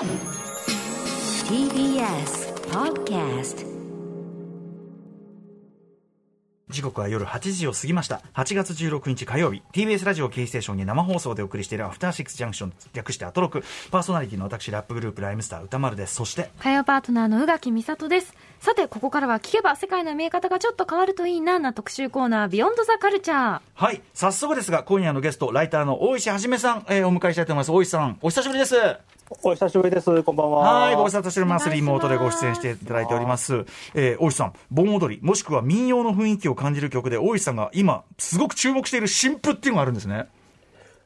[0.00, 0.08] TBS
[2.70, 3.66] Podcast
[6.70, 8.22] 時刻は夜8時を過ぎました。
[8.32, 9.62] 8月16日火曜日。
[9.74, 13.62] TBS ラジオキーステーションに生放送でお送りしているアフターシックスジャンクション略してアトロク。
[13.90, 16.14] パーソナリティの私ラップグループライムスター歌丸です。
[16.14, 18.32] そして火曜パートナーの宇垣美里です。
[18.60, 23.60] さて、ここからは聞けば世界の見え方がちょっと変わるといいなな特集コーナー、ビヨンドザカルチャー。
[23.74, 24.00] はい。
[24.14, 27.70] 早速ですが今夜のゲストライターの大石はじめさん、えーお迎えしたいと思います。
[27.70, 28.76] 大石さんお久しぶりです
[29.30, 30.22] お久しぶりです。
[30.24, 30.82] こんばんは。
[30.86, 31.70] はい、ご無沙汰しております。
[31.70, 33.64] リモートでご出演していただいております。
[33.94, 40.26] えー、大石さん、盆踊り、もしくは民謡の雰囲気を感じる曲で、大石さんが今、すごく注目している新譜っていうのがあるんですね。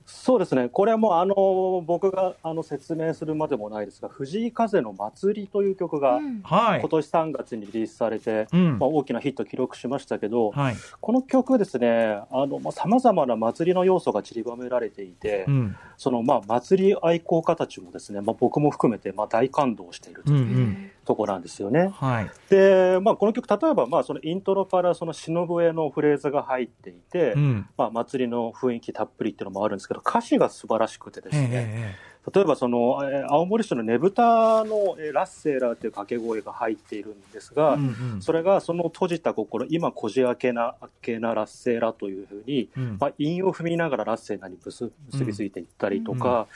[0.06, 0.68] そうですね。
[0.68, 6.88] これはもう、あの、僕があの説明するまでもないですが、藤井風の祭りという曲が、はい今。
[6.88, 10.76] 年3月にリリースされて、うんまあ、大きなヒットを記録しましたけど、はい。
[11.00, 15.76] この曲ですね、あの、まあ、様々な祭りの要素が散りばめられていて、うん。
[15.96, 20.40] その、まあ、祭り愛好家たちもですね、まあ、僕も含めて、まあ、大感動しているとうんう。
[20.42, 21.92] いうんところなんですよね。
[21.94, 22.30] はい。
[22.48, 27.68] で、まあ、この曲、例えば、まあ、そのイントロからその忍笛のフレーズが入っていて、うん。
[27.76, 31.94] まあ、祭りの雰囲気たっぷりっていうのもあるんですけど、歌詞が素晴らしくてですね、え
[32.32, 46.46] 例えばその、えー青森市のねぶたの、えーラッセーラーっていう掛け声が入っているんですが、うんうんそれがその閉じた心、今こじ開けな、開けなラッセーラというふうに、うんまあ、韻を踏みながらラッセーラに結結びついていったりとか、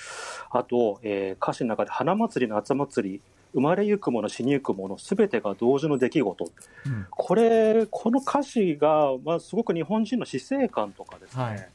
[0.51, 3.21] あと、えー歌詞の中で花祭り、夏祭り、
[3.53, 6.45] 生まれゆくもの、死にゆくもの、すべてが同時の出来事。
[6.87, 11.69] うんこれ、この歌詞が、まあ、すごく日本人の死生観とかですね、はい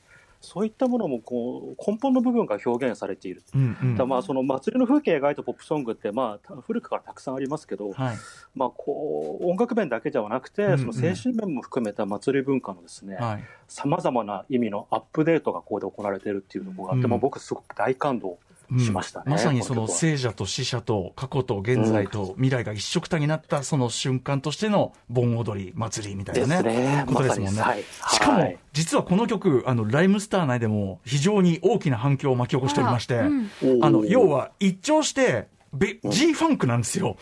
[0.44, 3.44] そういったものもこう根本の部分が表現されている。
[3.56, 8.18] うんうんだまあその祭りの風景を描いたポップソングってまあ古くからたくさんありますけど、はい。
[8.54, 13.44] まあこう音楽面だけではなくて、うんその精神面も含めた祭り文化のですね、はい。
[13.70, 18.38] さまざまな意味のアップデートがここで行われているっていうところがあって、うんまあ僕すごく大感動うん
[18.80, 19.26] しましたね。
[19.28, 27.04] まさにその聖者と死者と過去と現在と未来が一緒くたになったその瞬間としての盆踊り祭りみたいなねね。
[27.08, 27.62] ことですもんね。
[27.62, 27.76] ま
[28.10, 33.50] しかも、はい実はこの曲あのライムスター内でも非常に大きな反響を巻き起こしておりまして、うん
[33.84, 37.18] あの要は一聴してべ G ファンクなんですよ。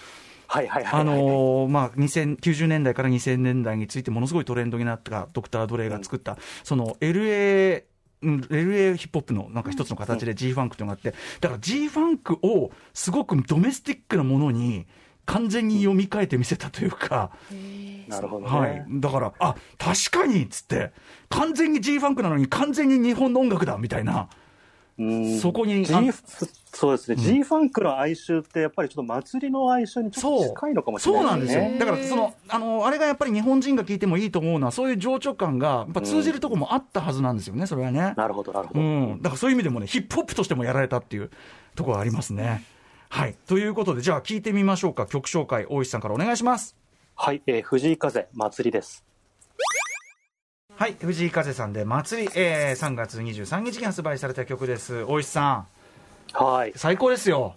[0.47, 7.83] はいはいはいあはい、のーまあ、2090年代から2000年代についてものすごいトレンドになったドクター・ドレイが作った、その LA、うん
[8.21, 14.85] LA ヒップホップのなんか一つの形で G ファンクというのがあって、だから G ファンクをすごくドメスティックなものに
[15.25, 17.31] 完全に読み替えてみせたというか、
[18.07, 18.59] なるほどね。
[18.59, 20.91] はい、だから、あ確かにっつって、
[21.29, 24.40] 完全に G ファンクなのに完全に日本の音楽だみたいな、うん
[25.39, 25.85] そこに
[26.73, 31.61] そうですね、G ファンクの哀愁って、やっぱりちょっと祭りの哀愁にちょっと近いのかもしれそうなですね。
[31.61, 31.85] ないんですよ。
[31.85, 38.13] だから、その、あの、あれがやっぱり日本人が聞いてもいいと思うのは、そういう情緒感が、やっぱ通じるとこもあったはずなんですよね、それはね。
[38.15, 38.79] なるほど、なるほど。
[38.79, 39.21] うん。
[39.21, 41.29] だからそういう意味でもね、ヒップホップとしてもやられたっていう
[41.75, 42.63] ところがありますね。
[43.09, 43.35] はい。
[43.47, 45.05] ということで、じゃあ聞いてみましょうか。
[45.07, 46.77] 曲紹介、大石さんからお願いします。
[47.15, 49.10] はい、えー藤井風、祭りです。
[50.81, 50.95] はい。
[50.99, 55.03] 藤井風さんで、祭り、えー、3月23日に発売された曲です。
[55.03, 55.67] 大石さ
[56.33, 56.73] はいん、。
[56.75, 57.53] 最高ですよ。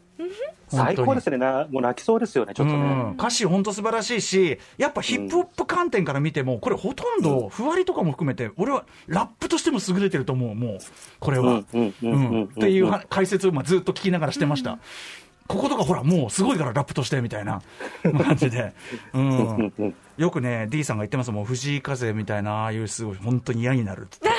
[0.69, 1.39] 最高ですね。
[1.39, 2.81] なもう泣きそうですよね、ちょっとね。
[2.81, 10.79] うん、歌詞本当素晴らしいし、やっぱヒップホップ観点から見ても、これほとんど、ふわりとかも含めて、俺はラップとしても優れてると思う、もう、
[11.19, 11.61] これは。
[11.61, 14.79] っていうは解説をまあずっと聞きながらしてました。
[15.49, 17.63] こことかほら、もうすごいからラップとしてみたいな
[18.03, 18.75] 感じで。
[19.15, 24.35] うんよくね、D さんが言ってますもん、藤井風みたいな、ああいうすごい、本当に嫌になるっつって、も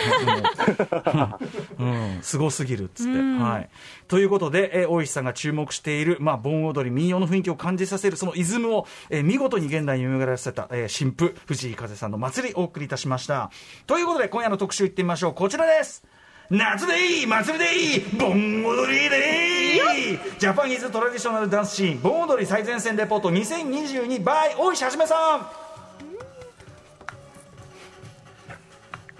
[1.79, 3.69] ううん、すごすぎるっつって、はい。
[4.07, 13.51] ということで、えー大石さんが注目している、まあ、盆踊り、民謡の雰囲気を感じさせる、そのイズムを、えー見事に現代に蘇らせた、えー新婦、藤井風さんの祭り、お送りいたしました。
[13.85, 15.33] ということで、今夜の特集いってみましょう。
[15.33, 16.03] こちらです。
[16.51, 18.29] 夏でいい祭りでいい盆
[18.65, 20.19] 踊りでいい。
[20.37, 25.64] ジャパニーズトラディショナルダンスシーン盆踊り最前線レポート2022 by 大石はじめさん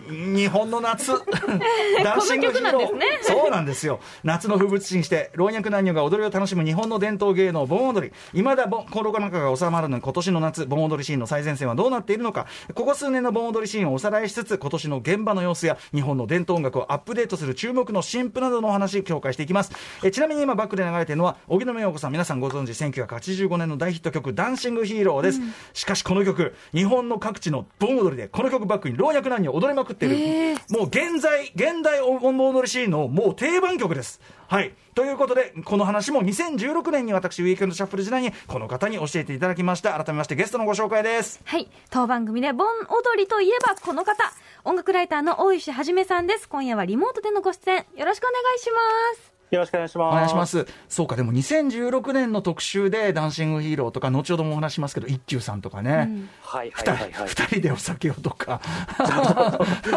[0.10, 1.12] 日本の夏。
[2.04, 4.00] ダンシングヒーロこの曲なんですねそうなんですよ。
[4.24, 8.14] 夏の風物詩にして老若男女が踊りを楽しむ日本の伝統芸能盆踊り。
[8.34, 12.48] いまだコロナ禍が収まらぬ今年の夏盆踊りシーンの最前線はどうなっているのか。
[12.74, 19.72] ここ数年の盆踊りシーンをおさらいしつつ今年の現場の様子や日本の伝統音楽をアップデートする注目の新譜などのお話紹介していきます。
[20.04, 22.12] えちなみに今バックで流れているのは荻野目洋子さん。
[22.12, 25.42] 皆さんご存知1985年の大ヒット曲「ダンシングヒーロー」です、
[25.74, 41.70] しかしこの曲日本の各地の盆踊りでこの曲バックに老若男女踊りまくってる、もう現在現代盆踊りシーンのもう定番曲ですはいということでこの話も2016年に私ウィークエンドシャッフル時代にこの方に教えていただきました改めましてゲストのご紹介ですはい。
[41.90, 44.32] 当番組で盆踊りといえばこの方。
[44.64, 46.50] 音楽ライターの大石はじめさんです。
[46.50, 47.86] 今夜はリモートでのご出演。
[47.96, 49.35] よろしくお願いします。
[49.52, 50.14] よろしくお願いします。
[50.14, 50.46] お願いしま。
[50.46, 50.66] す。
[50.90, 56.10] そうか、でも2016年の特集で、ダンシングヒーローとか、後ほどもお話しますけど、一休さんとかね、
[56.42, 57.12] はいはい二、はいはい。
[57.12, 58.62] 人二人でお酒をとか、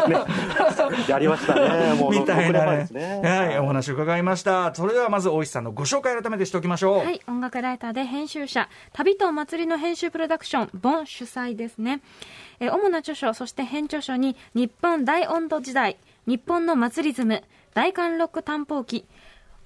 [0.07, 0.15] ね、
[1.09, 1.93] やりましたね。
[1.95, 3.29] もうみたい6年なねね。
[3.29, 4.73] はい、お話伺いました。
[4.73, 6.97] それではまず、大石さんのご紹介改めてしておきましょう。
[6.99, 12.01] はい、音楽ライターで編集者、旅と祭りの編集プロダクション、ボン主催ですね。
[12.59, 15.97] えー主な著書、そして編著書に、日本大温度時代、
[16.27, 17.43] 日本の祭りズム、
[17.73, 19.05] 大貫禄探訪記、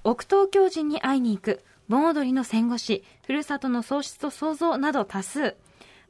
[0.05, 5.55] 奥東京人に会いに行く、盆踊りの戦後史、ふるさとの喪失と創造など多数。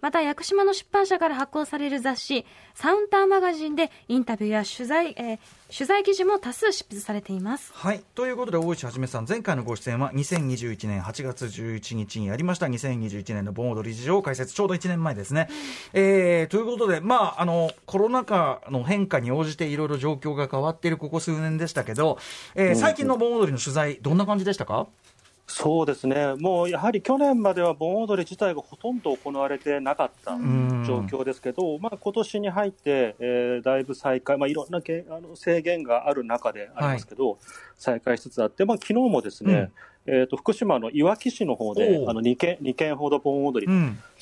[0.04, 2.46] また、屋久島の出版社から発行される雑誌、
[2.76, 5.40] サウンターマガジンでインタビューや取材、えー
[5.76, 7.72] 取材記事も多数執筆されています。
[7.74, 8.04] はい。
[8.14, 15.50] ということで、大石はじめさん、前回のご出演は2021年8月11日にやりました、2021年の盆踊り事情解説、ちょうど1年前ですね。
[15.94, 22.20] えー、ということで、まあ、あの、コロナ禍の変化に応じていろいろ状況が変わっているここ数年でしたけど、
[22.54, 24.86] えー最近の盆踊りの取材、どんな感じでしたか？
[25.46, 30.84] そうですね、もうやはり去年までは盆踊り自体がほとんど行われてなかったん。
[30.88, 37.38] 状況ですけど、まあ今年に入って、えーだいぶ再開、まあ、いろんなけあの制限がある中でありますけど、
[37.78, 39.72] 再開しつつあって、まあ昨日もですね、
[40.06, 43.74] えー、と福島のいわき市の方であの2件 ,2 件ほど盆踊り。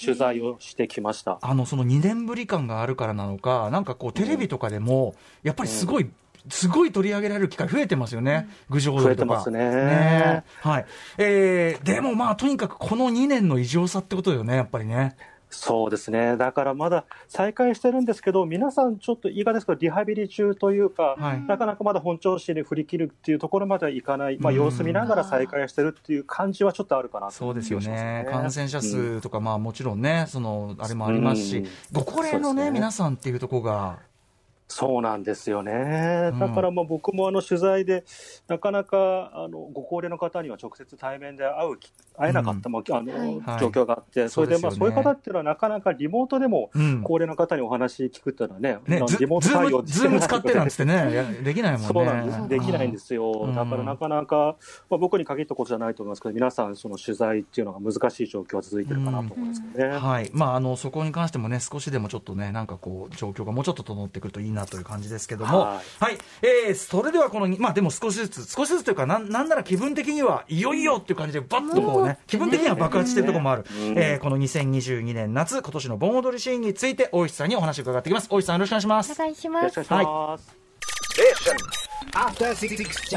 [0.04, 1.38] 取材をしてきました。
[1.42, 5.14] あの、その2年ぶり感があるからなのか、なんかこう、テレビとかでも、
[5.44, 6.10] やっぱりすごい、
[6.50, 8.50] すごい取り上げられる機会増えてますよね。
[8.70, 9.06] 郡上踊りとか。
[9.06, 10.44] 増えてますね。
[10.62, 10.86] はい。
[11.18, 15.16] えー、でもまあ、とにかくこの2年の異常さってことよね、やっぱりね。
[15.52, 21.42] そうですね、だからまだ再開してるんですけど、皆さん、ちょっと言い方ですけど、リハビリ中というか、はい。
[21.42, 24.58] なかなかまだ本調子に振り切るっていうところまではいかない、まあ、うん。
[24.58, 28.26] 様子見ながら再開してるっていう感じはちょっとあるかなとそうですよね。
[28.32, 32.72] 感染者うん数とか、まあもちろんね、その、あれもありますしうん、ご高齢のね、ね。
[32.72, 34.00] 皆さんっていうところが、
[34.72, 36.40] そうなんですよね、うん。
[36.40, 38.06] だからまあ僕もあの取材で、
[38.48, 43.60] なかなかあのご高齢の方には直接対面で会うき会えなかった、まああのはい。
[43.60, 47.02] 状況があって、それでまあそうういう方っていうのは、なかなかリモートでもうん。
[47.04, 51.88] 高齢の方にお話聞くっていうのはね、ね、ズリモート対応ズーム使ってなんつてってね、できないもんね。
[51.88, 53.56] そうなんです、ねできないんですよ、うん。
[53.56, 54.56] だからなかなか、
[54.90, 59.98] まあ、僕に限ったことじゃないと思いますけど、皆さん、その取材っていうのが難しい状況は続いてるかなと思いますけどね。
[59.98, 60.30] はい。
[60.34, 65.82] まあ、あの、そこに関してもね、少しでもちょっとね、なんかこう、状況がもうちょっと整ってくるといいなという感じですけども、は。
[66.00, 73.66] はいえー、それではこの、まあでも少しずつ、少しずつというか、なん、なんなら気分的には、いよいよっていう感じで、バッとこうね、気分的には爆発してるところもある。
[73.70, 78.28] うんえー、この2022年夏、今年の盆踊りシーンについて、大石さんにお話を伺っていきます。
[78.30, 79.12] 大石さんよろしくお願いします。
[79.12, 79.96] お願いしますよろしくお。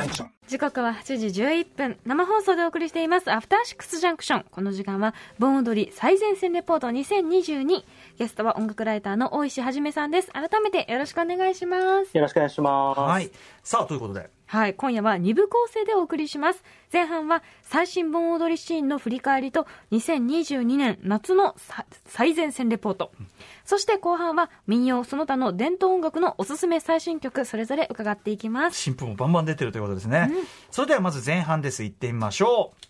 [0.00, 1.99] 願いし時刻は8時11分。
[2.05, 3.32] 生放送でお送りしています。
[3.32, 4.44] アフターシックスジャンクション。
[4.50, 6.88] この時間は盆踊り最前線レポート。
[6.88, 7.82] 2022
[8.19, 10.31] ゲストは音楽ライターの大石はじめさんです。
[10.32, 12.14] 改めてよろしくお願いします。
[12.14, 13.00] よろしくお願いします。
[13.00, 13.31] はい。
[13.62, 16.62] さあ、ということで、はい今夜は2部構成でお送りします
[16.93, 23.11] 前半は最新盆踊りシーンの振り返りと2022年夏のさ最前線レポート
[23.65, 30.31] そして後半は民謡その他の伝統音楽のおすすめ最新曲それぞれ伺っていきます新婦もバンバン出てるということですね。
[30.71, 31.83] それではまず前半です。
[31.83, 32.85] 行ってみましょう。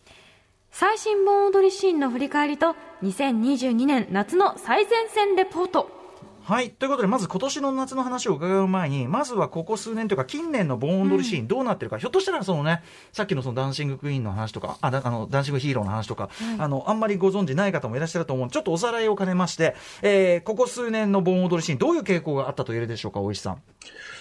[0.70, 6.03] 最新盆踊りシーンの振り返りと2022年夏の最前線レポート
[6.44, 6.72] はい。
[6.72, 12.82] ということで、まず今年の夏の話を伺う前に、まずはここ数年というか、近年の盆踊りシーンどうなってるか、ひょっとしたらそのね、
[13.12, 23.62] さっきのそのダンシングクイーンの話とか、あ、だあの、ダンシングヒーローの話とか、あの、あんまりご存知ない方もいらっしゃると思うのでちょっとおさらいを兼ねまして、えー、ここ数年の盆踊りシーン、どういう傾向があったと言えるでしょうか、大石さん。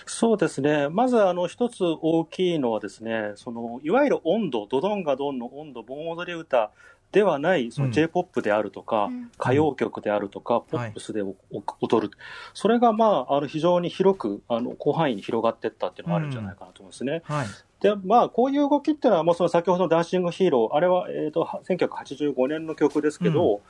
[0.05, 0.87] そうですね。
[0.87, 6.71] まず、あの、一つ大きいのはですね、その、いわゆる温度、ドドンガドンの温度、盆踊り歌
[7.13, 7.89] ではない、そうん。
[7.89, 9.31] の J-POP であるとか、うん。
[9.39, 10.89] 歌謡曲であるとか、ポはい。
[10.89, 12.13] ップスでおお踊る。
[12.53, 17.21] それが、まあ、あの、非常に広く、あの、広範囲に広がっていったっていうのがあるんじゃないかなと思うんですね。
[17.25, 17.47] はい。
[17.81, 23.61] で、まあ、こういう動きっていうのは、もうその先ほどのダンシングヒーロー、あれは、えっ、と、1985年の曲ですけど、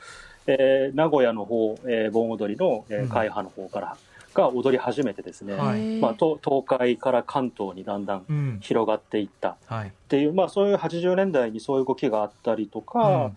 [0.45, 3.05] えー名古屋の方、えー盆踊りの、えうん。
[3.05, 3.97] ー会派の方から、
[4.33, 8.59] が踊り始めてですね、はいまあ、と東海から関東にだんだんうん。
[8.61, 9.93] 広がっていったっはい。
[10.07, 13.35] ていう、まあ、そういう80年代にそういう動きがあったりとか、うん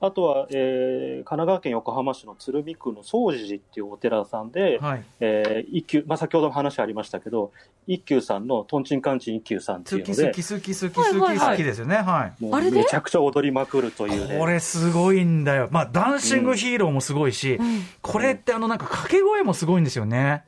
[0.00, 5.04] あとは、えー神奈川県横浜市の鶴見区の総持寺っていうお寺さんで、はい。
[5.20, 7.50] えー一休、まあ、先ほども話ありましたけど、
[7.86, 11.96] 一休さんのとんちんかんちん一休さんっていうので好き好き、好き好き好き好きですよね。
[11.96, 12.42] はい。
[12.44, 12.78] もうあれで？
[12.78, 14.38] めちゃくちゃ踊りまくるというね。
[14.38, 15.68] これすごいんだよ。
[15.70, 17.58] まあ、ダンシングヒーローもすごいし、
[18.02, 20.44] これってあのなんか掛け声もすごいんですよね。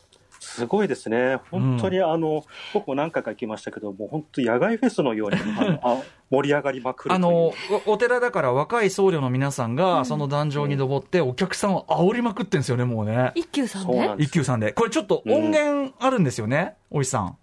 [0.58, 1.38] すごいですね。
[1.50, 7.14] 本当にあの、僕も何回か行きましたけど、もう本当野外フェスのようにあのあ盛り上がりまくる。
[7.14, 7.54] あの、お
[7.86, 13.32] お寺だから若い僧侶の皆さんが、その壇上に登って、お客さんを煽りまくってんですよね、もうね。
[13.34, 14.14] 一休さんで？
[14.18, 14.72] 一休さんで。
[14.72, 17.36] これちょっと音源あるんですよね、おいさん。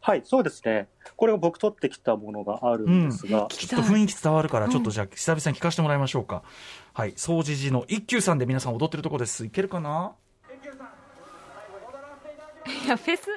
[0.00, 0.88] はい、そうですね。
[1.14, 6.42] これが僕取ってきたものがあるんですが、ちょっと雰囲気伝わるから、ちょっとじゃあ、久々に聞かせてもらいましょうか。
[6.92, 7.12] はい。
[7.14, 9.46] 総持寺の一休さんで皆さん踊ってるとこです。
[9.46, 10.14] いけるかな？
[12.66, 13.28] いや、フェス。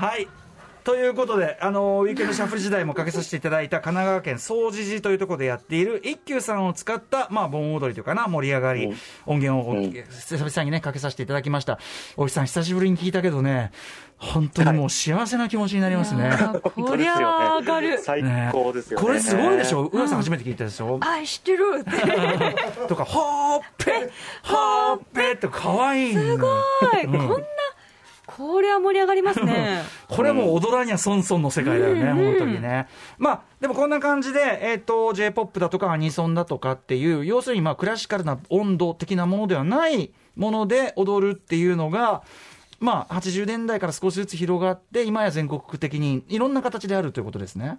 [0.00, 0.28] はい。
[0.82, 11.78] ということで、あのウィークエンドシャッフル時代もかけさせていただいた神奈川県総持寺というところでやっている一休さんを使った、まあ、盆踊りというかな、盛り上がり、うん音源を、うん久々にね、かけさせていただきました。
[12.16, 13.72] おじさん、久しぶりに聞いたけどね、
[14.16, 16.22] 本当にもう幸せな気持ちになりますね。
[16.22, 17.98] いやーこりゃあ上がる。
[17.98, 19.06] 最ね高ですよね。
[19.06, 22.86] これすごいでしょ、浦さん初めて聞いたでしょ、あ、知ってるって。
[22.88, 24.10] とか、ほーっぺ、
[24.44, 27.04] ほーっぺって可愛いすごい。
[27.04, 27.36] こんな、
[28.40, 29.82] これは盛り上がりますね。
[30.08, 32.88] これもう踊らにゃそんそんの世界だよね、うんうん本当にね。
[33.18, 42.22] まあ、でもこんな感じで、えっ、と、J-POP だとかアニソンだとかっていう、要するにまあクラシカルな温度的なものではないもので踊るっていうのが、
[42.80, 47.78] まあ、80年代から少しずつ広がって、今や全国的にいろんな形であるということですね。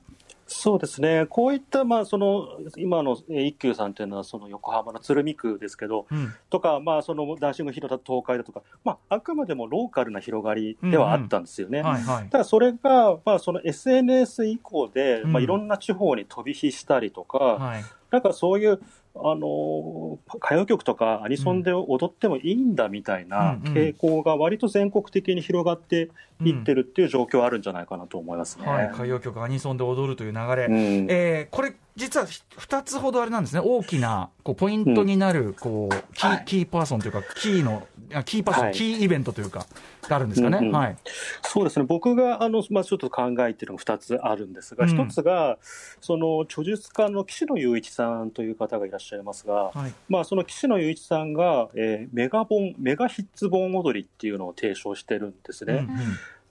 [0.54, 6.34] そうですね、こういった、まあ、その今のえー一休さんというのは、その横浜の鶴見区ですけど、うん。
[6.50, 11.84] とか、まあ、そのダンシングヒーローだと東海だとか、まあ、あくまでもローカルな広がりではあったんですよね。
[12.30, 17.84] ただそれが、まあ、その SNS 以降で、うんまあ、いろんな地方に飛び火したりとか、はい。
[18.12, 18.82] なんかそういう、
[19.14, 26.10] あの歌謡曲とかアニソンで踊ってもいいんだみたいな傾向が割と全国的に広がって
[26.44, 28.66] いってるっていう状況はあるんじゃないかなと思いますね。
[28.66, 28.86] はい。
[28.88, 30.66] 歌謡曲、アニソンで踊るという流れ。
[30.66, 39.66] うんえーこれ、実は2つほどあれなんですね、大きなこうポイントになる、こうキーはいキーパーソンというか、キーの、あキーパーソン、はいキーイベントというか、
[40.08, 40.60] があるんですかね。
[40.60, 40.98] うんうんはい。
[41.44, 45.58] そうですね、僕があの、まあ、ちょっと考えているのが2つあるんですが、うん1つが、
[46.00, 49.94] その著述家の岸野雄一さんという方がいらっしゃいますが、はい。
[50.08, 55.74] まあ、その岸野雄一さんが、えーメガ本、メガヒッツ本踊りっていうのを提唱してるんですね。
[55.74, 55.88] うんうん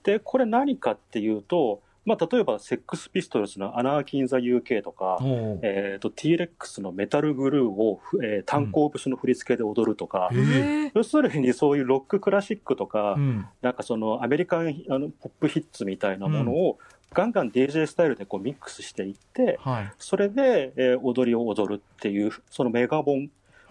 [0.03, 5.19] で、これ何かっていうと、まあ、例えば、セックスピストルズのアナーキン・ザ・ UK とか、
[5.61, 10.91] えー、と T-REX のメタルグルーを、えー炭鉱節の振り付けで踊るとか、えーへー。
[10.95, 13.45] 要するにそういうロッククラシックとか、うん。
[13.61, 16.79] なんかそのアメリカンあのポップヒッツみたいなものを、
[17.13, 19.91] ガンガン DJ スタイルでこうミックスしていって、はい。
[19.99, 23.29] それで、えー踊りを踊るっていう、そのメガボン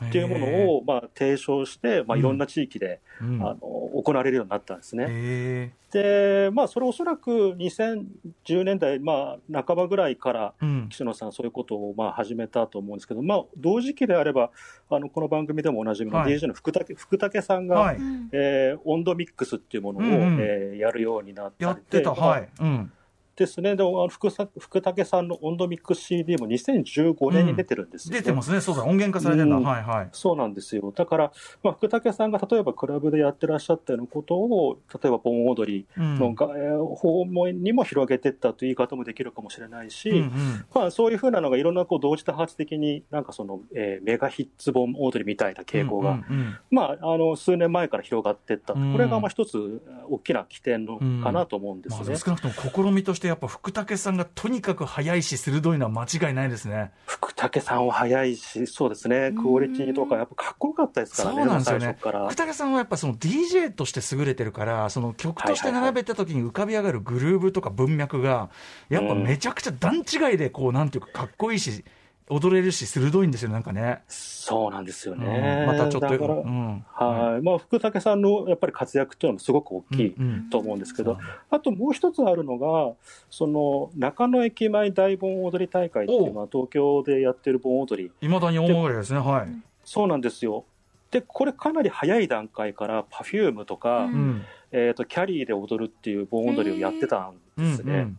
[0.08, 5.06] っていうものを、まあ、提唱して、まあ、うんいろんな地域で、えー、うんあの行われるようになったんですね。
[5.08, 10.54] えで、まあ、それおそらく2010年代、まあ、半ばぐらいから。
[10.88, 14.50] 岸野さん、そういうことをまあ始めたと思うんですけど、まあ、同時期であれば、
[14.90, 17.96] あのこの番組でもおなじみのはい DJ の福武,、福武さんが、はい。
[17.96, 22.48] うんえー温度ミックスっていうものを、うんうんえーやるようになったりやってた、はい。
[22.60, 22.92] うん。
[23.40, 29.56] ですね、で福さ福武さんの温度ミックス CD も2015年に出てるんですよ、ね出てますね、そうだ、音源化されてるんだ。
[29.56, 30.08] うんはいはい。
[30.12, 30.92] そうなんですよ。
[30.94, 31.32] だから、
[31.62, 36.18] まあ、福武さんが例えばクラブでやってらっしゃったようなことを、例えば盆踊りうん。
[36.18, 52.16] のが、えー方面にも広げていったという言い方もできるかもしれないし、うんうんまあ、そういうふうなのがいろんなこう同時多発的になんかその、えーメガヒッツ盆踊りみたいな傾向が、うんうんまあ、あの数年前から広がっていった、うんこれがまあ一つ大きな起点のかなと思うんでますあ、ね。
[52.16, 56.90] 少なくとも試みとして、やっぱ福武さんがとにかく速いし、鋭いのは間違いないですね。
[57.06, 61.96] 福武さんは早いし、そうですね、クオリティとか、やっぱかっこよかったですからね、そうなんですよね。
[62.00, 68.50] 福武さんはやっぱその DJ として優れてるから、その曲として並べた時に浮かび上がるグルーブとか文脈が、
[68.88, 71.84] やっぱめちゃくちゃ段違いで、こう、なんていうか、かっこいいし、
[72.30, 74.02] 踊れるし、鋭いんですよ、なんかね。
[74.08, 75.64] そうなんですようんね。
[75.66, 76.84] またちょっと、うん。
[76.92, 77.44] はい。
[77.44, 81.18] まあ、福武さんのやっぱり活躍っていうのもすごく大きいうんうんと思うんですけど、
[81.50, 82.94] あともう一つあるのが、
[83.30, 89.48] その中野駅前大盆踊り大会っていうのは東京でやってる盆踊り、いまだに大盛りですね、はい。
[89.84, 90.64] そうなんですよ。
[91.10, 94.42] で、これかなり早い段階から Perfume とか、うんうん。
[94.72, 97.92] えっ、と、キャリーで踊るっていう盆踊りをやってたんですね。
[97.92, 98.18] うんうん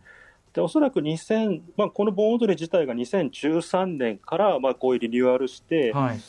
[0.52, 6.20] でおそらく2000、まあ、この盆踊り自体が2013年からまあこういうリニューアルして、はい。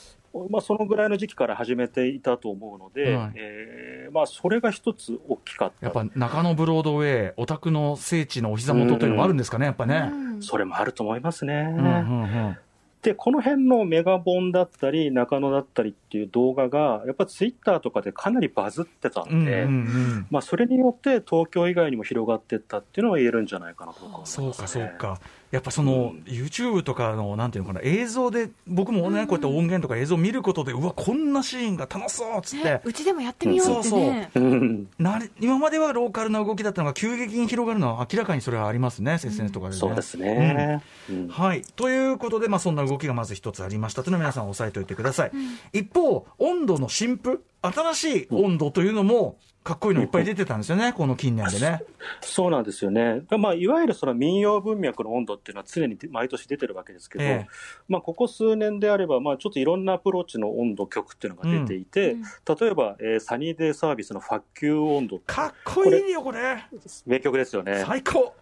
[0.50, 10.10] まあ、そのぐらいの時期から始めていたと思うので、はいえーまあ、それが一つ大きかったやっぱ中野ブロードウェイ、オタクの聖地のお膝元というのもあるんですかね、やっぱね。
[10.12, 11.54] うんそれもあると思いますね。
[11.78, 12.58] うんうんうん
[13.04, 24.54] で、この辺のメガボンだったり、中野だったりっていう動画が、やっぱツイッターとかでかなりバズってたうんんで、うんうんまあ、それによって東京以外にも広がっていったっていうのは言えるんじゃないかなと僕は思います、ね。
[24.54, 25.20] そうか、そうか。
[25.54, 34.32] やっぱその、うん YouTube とかの、なんていうのかな、映像で、僕もね、こうやって音源とか映像を見ることで、うわ、こんなシーンが楽しそうっつってね、うちでもやってみようってね。
[34.34, 39.80] うんなれ今まではローカルな動きだったのが急激に広がるのは明らかにそれはありますね、SNS とかでね。
[39.80, 40.82] そうですね。
[41.08, 41.62] うんはい。
[41.76, 45.32] ということで、まあ、そんな動きがまず一つありましたというのを皆さん押さえておいてください。
[45.72, 51.84] 一方、温度の新譜、新しい温度というのも、かっこいいのいっぱい出てたんですよね、この近年でね。
[52.22, 53.22] そうなんですよね。
[53.40, 57.48] まあ、いわゆるその民謡文脈の温度っていうのは常に毎年出てるわけですけど、ええ
[57.88, 66.66] まあ、ここ数年であれば、まあ、ちょっといろんなアプローチの温度曲っていうのが出ていて、うん例えば、えーサニーデイサービスのファッキュー温度かっこいいよ、これ。
[67.06, 67.84] 名曲ですよね。
[67.86, 68.34] 最高。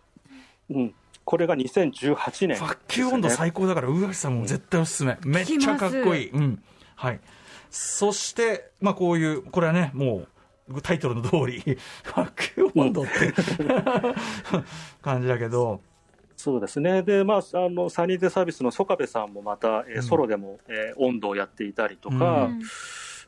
[0.69, 0.93] うん。
[1.23, 5.17] これが2018年、 FUCK YOU 音頭最高だから、上橋さんも絶対おすすめ。
[5.23, 6.29] めっちゃかっこいい。
[6.29, 6.63] うん。
[6.95, 7.19] はい。
[7.69, 10.27] そして、まあこういう、これはね、もう、
[10.79, 13.33] タイトルの通り、 FUCK YOU 音頭って、
[15.01, 15.81] 感じだけど、
[16.41, 17.03] そうですね。
[17.03, 20.03] で、まあ、あの、サニーデイサービスの曽我部さんもまた、えーうん。
[20.03, 22.59] ソロでも、えー音頭をやっていたりとか、うん。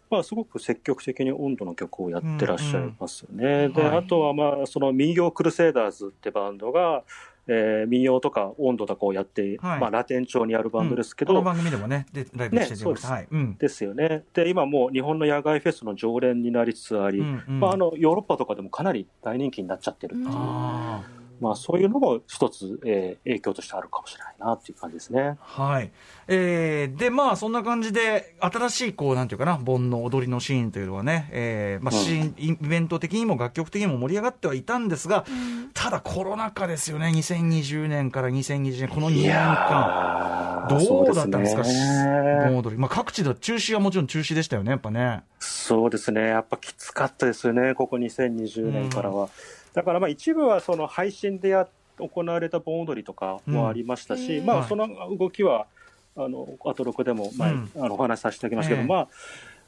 [0.09, 3.69] まあ、すごく積極的に音頭の曲をやってらっしゃいますよね。
[3.69, 3.85] で、ん。
[3.85, 3.97] はい。
[3.99, 7.03] あとは、まあ、その民謡クルセイダーズってバンドが、
[7.47, 9.79] えー民謡とか温度とかをやって、はい。
[9.79, 11.43] まあ、ラテン調にあるバンドですけど、うん。
[11.43, 13.07] この番組でもね、でライブしてねそうです。
[13.07, 13.27] はい。
[13.29, 13.57] うん。
[13.57, 14.23] ですよね。
[14.33, 17.59] で、今もう日本の野外フェスの常連になりつつあり、うんうん。
[17.59, 21.03] まあ、あの、ヨーロッパとかでもかなり大人気になっちゃってるっていう、あ
[21.39, 25.37] まあ、そういうのも一つ、えー影響としてあるかもしれないなっていう感じですね。
[25.55, 25.63] あ。
[25.63, 25.91] はい。
[26.27, 35.25] えー、で、まあ、そんな感じで、新しい、こう、なんていうかな、盆の踊りのシーンというのはね、えー、まあ、シーン、イベント的にも楽曲的にも盛り上がってはいたんですが、
[35.73, 40.67] ただコロナ禍ですよね、2020年から2020年、この2年間。
[40.69, 42.77] どうだったんですか、盆踊り。
[42.77, 45.23] まあ、各地で中止はもちろん中止でしたよね、やっぱね。
[45.39, 49.29] そうですね、やっぱきつかったですよね、ここ2020年からは。
[49.73, 51.67] だからまあ一部はその配信でや
[51.99, 54.47] 行われた盆踊りとかもありましたし、うん。
[54.47, 55.67] はいまあその動きは、
[56.15, 57.71] あの、アトロクでも前、うん。
[57.77, 58.87] あのお話しさせていただきましたけど、ええ。
[58.87, 59.07] まあ、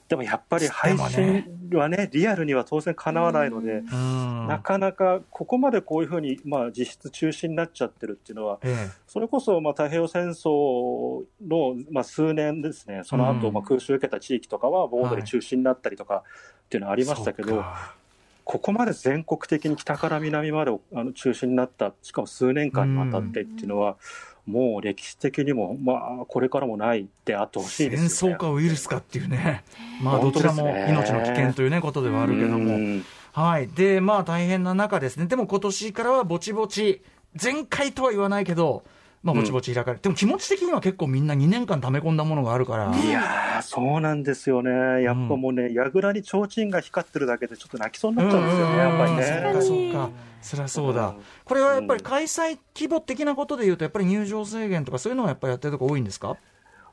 [0.08, 4.48] でもやっぱり配信はね、リアルには当然かなわないので、うん。
[4.48, 13.54] なかなかここまでこういうふうに、まあ、実質中止になっちゃってるっていうのは、えそれこそまあ太平洋戦争のまあ数年ですね、その後うん。
[13.54, 17.96] まあ空襲を受けた地域とかは盆踊り中止になったりとかっていうのはあえりましたけど、そうか
[18.46, 23.98] ここまで全国的に北から南まであの中止になった、しかも数年間にわたってっていうのは、
[24.46, 28.36] もう歴史的にも、まあ、これからもないであってほしい戦ですよね。
[28.36, 29.64] 争かウイルスかっていうね、
[30.02, 32.78] まあ、どちらも命の危険というね、ことではあるけどうも。
[32.78, 33.04] ん
[33.34, 33.68] はい。
[33.68, 35.26] で、まあ、大変な中ですね。
[35.26, 37.02] でも今年からはぼちぼち、
[37.42, 38.84] 前回とは言わないけど、
[39.26, 42.96] まあ、ぼちぼち開かれ、でも気持ち的には結構みんな2年間溜め込んだものがあるから。
[42.96, 45.02] いやー、そうなんですよね。
[45.02, 49.62] やっぱもうね、櫓に提灯が光ってるだけでちょっと泣きそうになっちゃうんですよね、やっぱりうんそうか、ね。
[49.64, 50.10] そうか。
[50.44, 51.16] そりゃそうだうん。
[51.44, 56.38] これはやっぱり開催規模的なことで言うと、やっぱり入場制限とかそういうのはやっぱりやってるとこ多いんですか？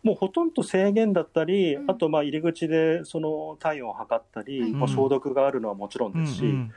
[0.03, 6.73] もうほとんど制限だったり、うんあとまあ入り口でその体温を測ったり、はいまあ、消毒があるのはもちろんですし、うんうん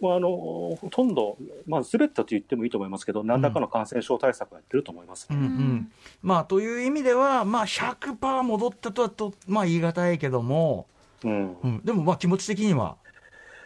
[0.00, 5.30] まあ、あのほとんど、まあ、全てと言ってもいいと思いますけど、何らかの感染症対策をやってると思います。
[5.30, 5.36] ね。
[5.36, 5.92] うんうん。
[6.22, 10.86] まあ、という意味では、まあ、100%戻ったとはと、まあ、言い難いけども、
[11.24, 11.56] うん。
[11.62, 12.96] うん、でもまあ気持ち的には、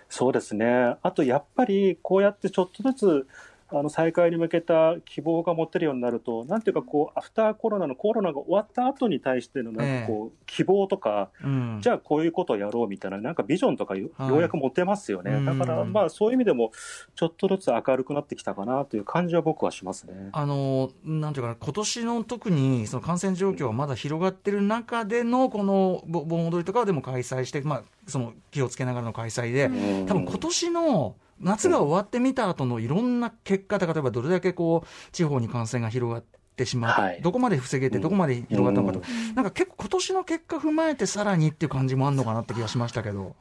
[0.09, 0.97] そうですね。
[1.03, 3.27] あとやっぱりこうやってちょっとずつ
[3.71, 15.33] あの再開に向けた希望が持てるようになると、なんていうかこう、アフターコロナのコロナが終わった後に対してのなんかこう、希望とか、うん、じゃあこういうことをやろうみたいな、なんかビジョンとかよ,、うやく持てますよね。
[15.33, 15.45] うん。
[15.45, 16.73] だからまあそういう意味でも、
[17.15, 20.31] ちょっとずつ明るくなってきたかなという感じは僕はしますね。
[20.33, 30.07] あのなんていうかな、今年の特にその感染状況がまだ広がってる中での、このぼ盆踊りとかでも開催して、まあ、その気をつけながらの開催で、うん。
[30.07, 36.25] 多分今年の夏が終わってみた後のいろんな結果とか、例えばどれだけこう地方に感染が広がっ
[36.57, 37.21] てしまう、はい。
[37.23, 38.03] どこまで防げて、うん。
[38.03, 39.35] どこまで広がったのかと、うん。
[39.35, 43.37] なんか結構、今年の結果踏まえて、さらにっていう感じもあるのかなって気がしましたけど。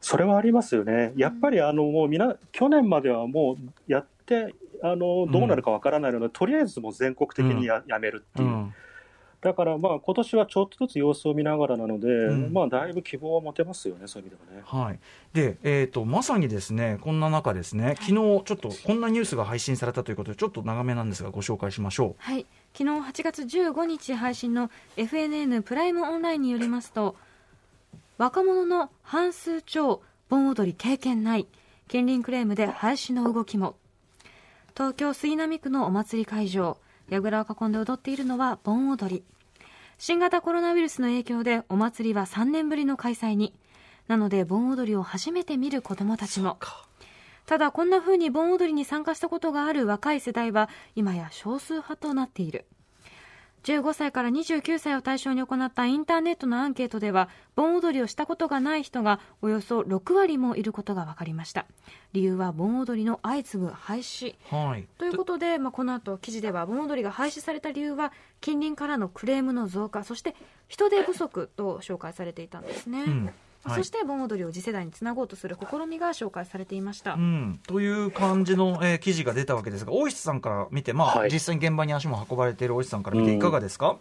[0.00, 1.12] それはありますよね。
[1.16, 8.72] やっぱりあのもうみな去年まではもうやってあのどうなるかわからないので、とりあえずもう全国的にや,、やめるっていう。
[9.44, 12.52] うんだからまあ今年はちょっとずつ様子を見ながらなので、うん。
[12.52, 14.86] まあだいぶ希望は持てますよね、そういう意味ではね。
[14.86, 14.98] はい、
[15.32, 27.16] で、えーと、まさにですね、こんな中ですね、昨日ちょっとこんなニュースが配信されたということで、ちょっと長めなんですが、ご紹介しましょはい、昨日8月15日配信の FNN プライムオンラインによりますと
[28.18, 31.48] 若者の半数超盆踊り経験ない
[31.88, 33.74] 近隣クレームで廃止の動きも。
[34.74, 36.78] 東京杉並区のお祭り会場
[37.10, 39.22] 櫓を囲んで踊っているのは盆踊り
[39.98, 43.54] 新型コロナウイルスの影響でお祭りは3年ぶりの開催に。
[44.08, 46.58] なので盆踊りを初めて見る子どもたちも。
[47.46, 52.66] ただこんな風に盆踊りに参加したことがある若い世代は今や少数派となっている
[53.64, 61.66] 15歳から29歳を対象に行ったインターネットのアンケートでは盆踊りをしたことがない人がおよそ6割もいることが分かりました。
[62.12, 64.34] 理由は盆踊りの相次ぐ廃止。
[64.52, 64.54] う。
[64.54, 70.34] はい、ということで、まあ、この後記事では盆踊りが廃止された理由は近隣からのクレームの増加そして
[70.68, 73.30] 人手不足と紹介されていたんですね、うん
[73.64, 73.76] はい。
[73.78, 81.30] そして盆踊りを次世代につなごうとする試みが紹介されていました、うん、という感じの、えー記事が出たわけですが、大石さんから見て、まあはい。
[81.30, 83.98] 実際に現場に足も運ばれている大石さんから見て、いかがですか、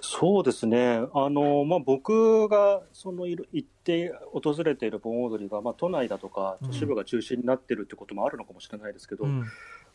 [0.00, 9.44] そうですね、あのまあ、僕がそのいる行って訪れている盆踊りが、まあ、都内だとか都市部が中心になってるってこともあるのかもしれないですけど、うん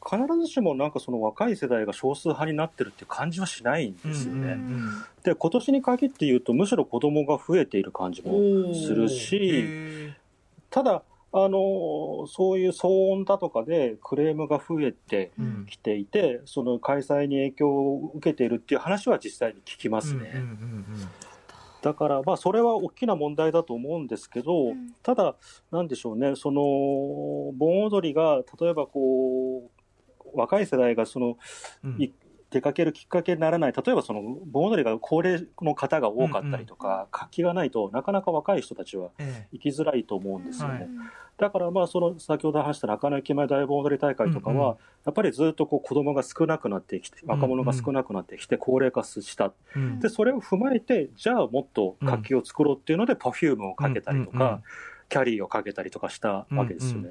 [0.08, 4.54] 必ずしもなんかその若い世代が少数派になってるっていう感じはしないんですよね。
[4.54, 10.16] うんで今年に限って言うとむしろ子供が増えている感じもするしへ
[10.70, 11.02] ただ
[11.34, 15.32] あのそういう騒音だとかでクレームが増えて
[15.68, 20.32] きていてその開催に影響を受けているっていう話は実際に聞きますね。
[20.36, 20.86] うんうんうん。
[21.86, 24.96] だから、まあ、それは大きな問題だと思うんですけど、うん。
[25.04, 25.36] ただ、
[25.72, 26.62] なんでしょうね、その
[27.56, 29.75] 盆踊りが例えばこう、
[30.36, 31.38] 若い世代がその、
[31.84, 32.02] うん。
[32.02, 32.12] い
[32.52, 40.74] 出かけるきっかけにならない、例えばその盆踊りが高齢の方が多かったりとか、活気がないとなかなか若い人たちはえ行きづらいと思うんですよね。
[40.74, 40.88] はい。
[41.38, 49.54] だから、まあ、その先ほど話した中野駅前大盆踊り大会とかは、うんうんやっぱりずっとこう子供が少なくなってきて、若者が少なくなってきて、高齢化した。
[49.76, 50.00] えうん。
[50.00, 54.64] で、それを踏まえて、じゃあもっと活気を作ろうっていうので、パフュームをかけたりとか、うんうんうん
[55.10, 57.10] キャリーをかけたりとかしたわけですよね。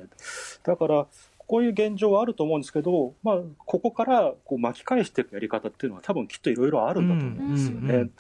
[0.65, 1.07] だから、
[1.47, 7.81] こういう現状はあると思うんですけど、まあ、ここからこう巻き返していくやり方っていうのは多分きっといろいろあるんだと思うんですよね。
[7.81, 8.13] うんうんうん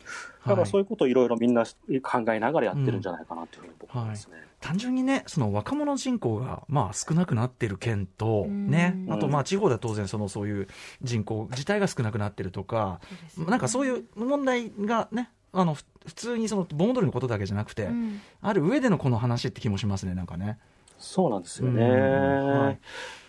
[0.45, 4.37] だからそうはいいうことをいろいろみんな考えながらやってるんじゃないかなというふうに僕は思いますね。
[4.61, 10.69] 単純にね、その若者人口がまあ少なくなってる県と、ねう、んあとまあ地方では当然そのそういう
[11.03, 13.01] 人口自体が少なくなってるとか、
[13.39, 20.59] ねなんかそういう問題がね、あのふ普通にその盆踊りのことだけじゃなくて、うんある上でのこの話って気もしますね、なんかね。
[21.05, 21.85] そうなんですよね。
[21.85, 22.79] うんはい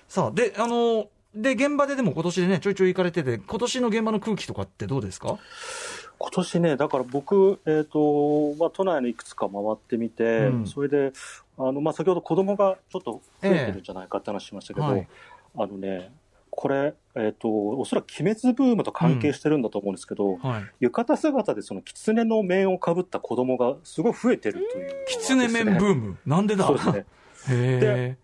[0.07, 5.37] さあ、で、あの、で、現場ででも今年でね、ちょいちょい行かれてて、今年の現場の空気とかってどうですか？
[6.17, 11.11] 今年ね、だから僕、えっ、と、まあ、都内のいくつか回ってみて、うんそれで、
[11.57, 15.07] あの、まあ、先ほど子供がちょっと増えてるんじゃないかって話しましたけど、はい
[15.57, 16.13] あのね、
[16.49, 20.63] これ、えっ、と、おそらく鬼滅ブームと関係してるんだと思うんですけど、はい。
[20.79, 26.17] 浴衣姿でその狐の面をかぶった子供がすごい増えてるという、狐面ブーム？
[26.25, 26.65] なんでだ？
[26.65, 27.05] そうですね。
[27.49, 28.17] へえ。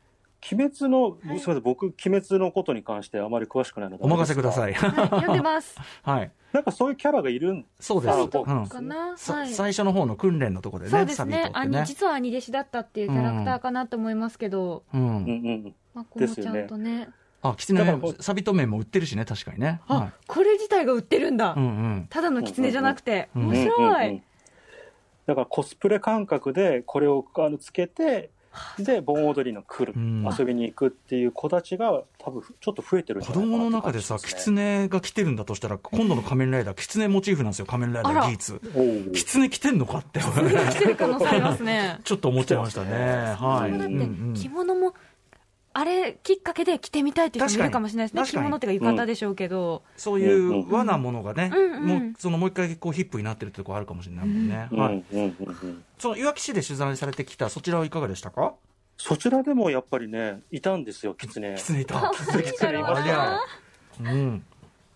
[0.52, 4.04] 鬼滅の、すみません、僕、鬼滅のことに関してあまり詳しくないので。
[4.04, 4.72] お任せください。
[4.72, 4.74] い。
[4.74, 5.78] はい、読んでます。
[6.02, 6.32] はい。
[6.52, 8.14] なんかそういうキャラがいるんそうです。
[8.14, 9.18] あうんかな？
[9.18, 9.54] さはい。
[9.54, 11.44] 最初の方の訓練のところでね、そうですね。
[11.44, 11.52] ね。
[11.54, 14.98] 兄実は兄弟子だったっていうキャラクターかなと思いますけど、う。
[14.98, 15.22] うんうん
[15.68, 15.76] ん。
[15.94, 17.10] まあ、ここもちゃんとね。
[17.44, 19.82] あ、キツネだからこうサビト麺も売ってるしね、確かにね。
[19.88, 21.54] あ、はこれ自体が売ってるんだ。
[21.56, 21.60] い。
[21.60, 22.08] うんうん。
[22.10, 23.80] ただのキツネじゃなくて、うんうん面白い。
[23.80, 24.24] うんうんうん
[25.28, 28.32] だからコスプレ感覚でこれをあのつけて、
[28.80, 38.62] で、盆踊りの来る、うん遊びに行くっていう子たちが多分ちょっと増えてるんじ子ゃないかな供の中でさ、ってキツ感じしますねネが来てるんだとしたら、今度の仮面ライダー、キツネモチーフなんですよ、仮面ライダーギーツ。
[38.76, 40.20] おうキツネ来てんのかって。
[40.72, 42.00] 来てる可能性ありますね。
[42.04, 43.36] ちょっと思っちゃいましたね。
[43.38, 43.78] はい。
[43.78, 44.94] だってうんうん着物も
[45.74, 54.68] あれきっかけで着てみたいっていう人もいるかもしれないですね着物っていうか浴衣でしょうけど、そういう和なものがね、うんうんもうそのもう一回こうヒップになってるってとこあるかもしれないもんね。
[54.72, 55.04] はい。
[55.12, 58.54] うんうんうんうんそのいわき市で取材されてきたそちらはいかがでしたか？
[58.98, 61.64] そちらでもやっぱりね、いたんですよ、キツネキ。
[61.64, 62.12] ツネいた。
[62.14, 63.40] キツネいましたありゃ
[64.00, 64.44] うん。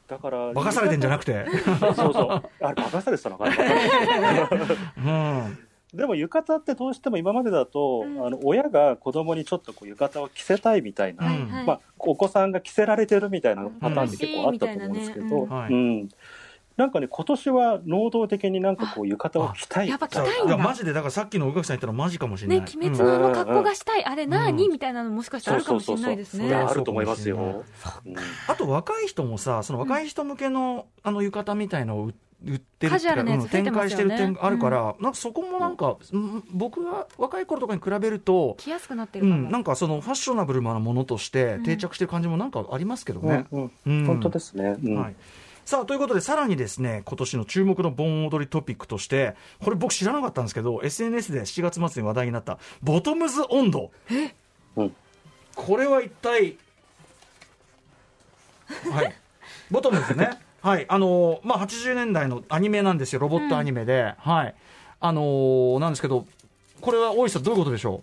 [0.07, 1.47] だから、化かされてんじゃなくて。
[1.95, 2.49] そうそう。
[2.61, 3.55] あれ、化かされてたのかな？
[5.47, 5.57] うん。
[5.95, 8.25] でも浴衣ってどうしても今までだと、うん。
[8.25, 11.65] あの親が子供にちょっとこう浴衣を着せたいみたいな、うんはい。
[11.65, 15.47] まあ、お子さんが着せられてるみたいなパターンって結構あったと思うんですけど、
[16.77, 19.87] なんかね、今年は能動的になんかこう浴衣を着たい。
[19.87, 20.57] やっぱ着たいんだ。
[20.57, 22.59] マジでだからさっきの宇垣さん言ったのマジかもしれない。
[22.59, 24.71] ね鬼滅のあの格好がしたい、あれ何、うん。
[24.73, 26.47] みたいなのもしかしたらあるかもしれないですね。
[26.47, 27.63] いやあそうると思いますよ。
[28.05, 28.15] うん。
[28.49, 43.45] あと若い人もさ、その若い人向けの、あの浴衣みたいのを売売ってるカジュアルなやつうん増えて展開してる点があるから、なんかそこもなんか、うん僕が若い頃とかに比べると、着やすくなってるかも、うん、なんかそのファッショナブルなものとして定着してる感じもなんかありますけどね。
[43.51, 44.05] うんうん。
[44.05, 44.75] 本当ですね。
[44.83, 44.95] うん。
[44.95, 45.15] はい。
[45.65, 53.91] さあということで、さらにですね今年の注目の盆踊りトピックとして、これ、僕知らなかったんですけど、SNS で7月末に話題になった、ボトムズ温度、
[54.75, 54.95] うん。
[55.55, 56.57] これは一体、
[58.91, 59.15] はい、
[59.71, 60.29] ボトムズね、
[60.65, 64.55] はいあのーまあ、80年代のアニメなんですよ、ロボットアニメで、はい。
[64.99, 66.25] あのーなんですけど、
[66.81, 68.01] これは大石さん、どういうことでしょ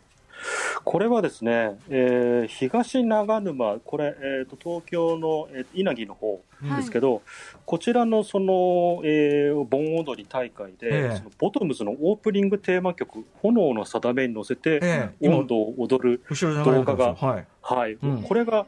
[0.85, 6.41] これはですね、えー東長沼、これ、えー、と東京の、えー稲城の方
[6.77, 7.23] ですけど、
[7.65, 11.17] こちらのその、えー盆踊り大会で、ええ。
[11.17, 16.23] そのボトムズのオープニングテーマ曲、炎の定めに乗せて、え温度を踊る、
[16.65, 17.93] 動画はい、はい。
[18.03, 18.23] うん。
[18.23, 18.67] これが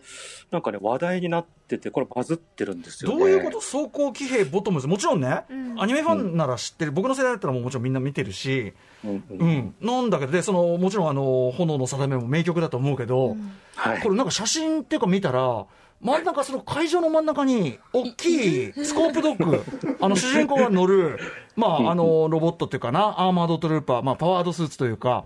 [0.51, 3.19] なんかね、話題になってて、これ、バズってるんですよね。
[3.19, 3.61] どういうこと？
[3.61, 4.87] 走行騎兵ボトムズ。
[4.87, 5.81] もちろんね、うん。
[5.81, 8.73] アニメファンなら知ってる、僕の世代だったらもうもちろんみんな見てるし、
[9.05, 9.25] うん。
[9.31, 9.39] うん。
[9.41, 13.37] うん、なんだけどでそのもちろんあの炎の定めも名曲だと思うけど、
[13.77, 14.01] はい。
[14.01, 15.67] これなんか写真っていうか見たら
[16.01, 19.65] 真ん中その会場の真ん中に大きいスコープドッグ
[20.01, 21.19] あの主人公が乗る
[21.57, 25.25] まああのロボットっていうかなアーマードトルーパー、まあ、パワードスーツというか、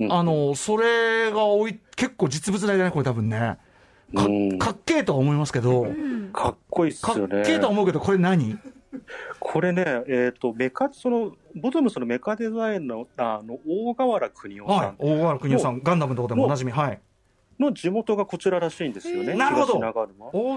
[0.00, 0.12] うん。
[0.12, 3.58] あのそれがおい結構実物大だねこれ多分ね。
[4.14, 4.58] かうん。
[4.58, 5.86] かっけえとは思いますけど、
[6.32, 7.42] かっこいいっすかっよね。
[7.44, 8.58] けえとは思うけどこれ何？
[9.40, 17.00] これね、えっ、と、メカ、その、ボトムスのメカデザインの、あの、大河原邦夫さはいん大川邦夫さんガンダムのとこでもおなじみはい。
[17.58, 19.34] の地元がこちららしいんですよね。
[19.34, 19.78] なるほど。
[19.78, 20.06] 大河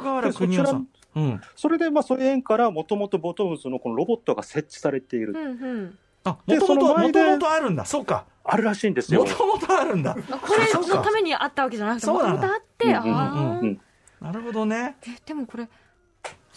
[0.01, 0.87] 原邦夫さん。
[1.15, 1.41] うん。
[1.55, 5.97] それで、まあ、それ縁から、もともとボトムズのこのロボットが設置されている、うんうん。
[6.23, 7.85] あ、でもともと、もともとあるんだ。
[7.85, 8.25] そうか。
[8.43, 9.21] あるらしいんですよ。
[9.21, 9.27] も。
[9.27, 10.11] ともとあるんだ。
[10.11, 13.61] あこれのためにあったわけじゃなくてもともとあって、うんうんあー。
[13.61, 13.81] うん。
[14.21, 14.97] なるほどね。
[15.03, 15.67] えでもこれ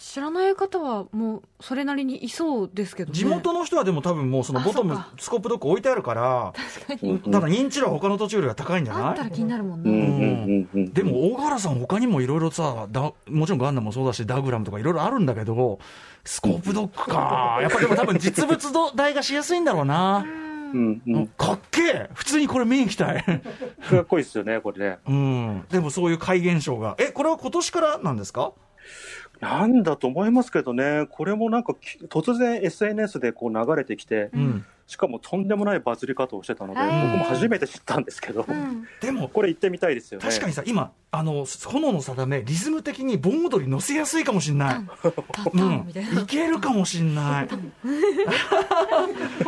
[0.05, 6.53] 知らない方はもうそれなりにいそうですけどね地元の人はでも多分もうそのボトムスコープドッグ置いてあるから、
[6.85, 9.03] 確かにただ認知度は他の土地よりは高いんじゃない？
[9.05, 15.79] あったら気になるもんね、うんうんうんうんでも大河原さん他にもいろいろさ、だもちろんガンダムもそうだし、ダグラムとかいろいろあるんだけど、
[16.25, 17.59] スコープドッグか。
[17.61, 20.25] やっぱでも多分実物の代がしやすいんだろうな。
[20.73, 23.23] うんうんかっけえ普通にこれ見に行きたい。
[23.23, 24.97] かっこいいですよね、これね。
[25.07, 25.65] うん。
[25.69, 26.95] でもそういう怪現象が。
[26.99, 28.51] え、これは今年からなんですか？
[29.43, 34.65] なんだと思いますけどね、これもなんかき突然 SNS でこう流れてきて、うん。
[34.85, 40.27] しかもとんでもないバズり方をしてたので、僕も初めて知ったんですけど、うんでも、これ行ってみたいですよね。
[40.27, 44.81] 確かにさ、今、あの、炎の定め、リズム的に盆踊り乗せやすいかもしれない。
[46.21, 47.47] いけるかもしれない。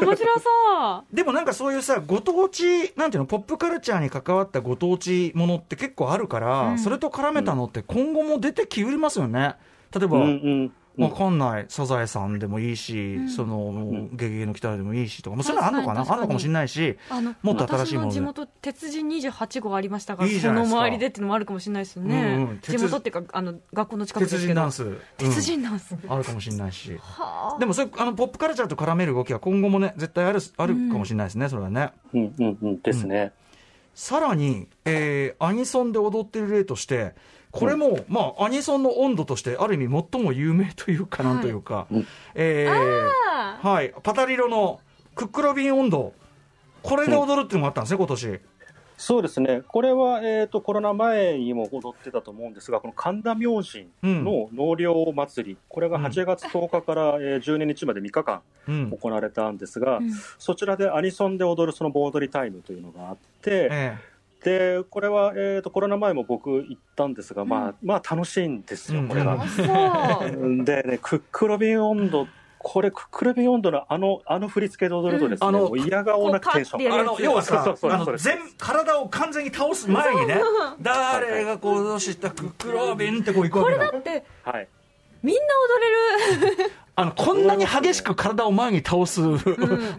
[0.02, 9.56] 面白そうでもなんかそういうさ、ご当地、なんていうの、ポップカルチャーに関わったご当地ものって結構あるから、うんそれと絡めたのって今後も出てきうりますよね。
[9.98, 10.28] 例えば、うんう
[10.66, 13.30] んわかんない、サザエさんでもいいし、ん。
[13.30, 14.16] その、ん。
[14.16, 16.02] ゲゲゲの鬼太郎でもいいしとか、まあ、そういうのあるのかな？
[16.10, 18.22] あるのかもしれないし、あのもっと新しいもので。
[18.22, 24.42] 私の地元鉄人28号ありましたからいいその周りでっていうのもあるかもしれないですよね、うんうん鉄地元っていうかあの学校の近くですけど。
[24.42, 24.84] 鉄人ダンス。
[24.84, 25.00] うん。
[25.18, 26.98] 鉄人ダンス、あるかもしれないし。
[27.02, 27.60] はあ。
[27.60, 31.92] でもそういうあのポップカルチャーと絡める動きは今後もね、絶対あるあるかもしれないですね、それはね。
[32.14, 32.82] うんうんうん。
[32.82, 33.34] ですね。
[33.94, 37.16] さらに、えーアニソンで踊ってる例として、
[37.56, 44.82] これも、まあ、アニソンの温度として、ある意味最も有名というか、なんというか、うんえーはい、パタリロの
[45.16, 46.14] クックロビン温度、
[46.84, 48.40] これで踊るっていうのもあったんですね、今年。
[48.98, 58.92] そうですね、これは、えー、とコロナ前にも踊ってたと思うんですが、この神田明神の納涼祭り、これが8月10日から、えー12日まで3日間うん。
[58.92, 60.12] 行われたんですが、うん。
[60.40, 63.98] そちらでアニソンで踊るその盆踊りタイムというのがあって、え
[64.46, 69.08] でこれは、えー、とコロナ前も僕行ったんですが、まあまあ楽しいんですよ、うん。
[69.08, 69.34] これが。
[69.44, 70.64] う。
[70.64, 72.28] でね、クックロビン温度、
[72.60, 75.56] これ、クックロビン温度のあのあの振り付けで踊るとですね、うん。
[75.56, 76.94] あのもう嫌顔なくテンション。
[76.94, 80.40] あの要はさそうそうそうあの全体を完全に倒す前にね、
[80.80, 83.86] 誰がこうしたクックロビンってこういくわこけだ。
[83.86, 84.68] れだってはい。
[85.24, 89.22] みんな踊れる あのこんなに激しく体を前に倒す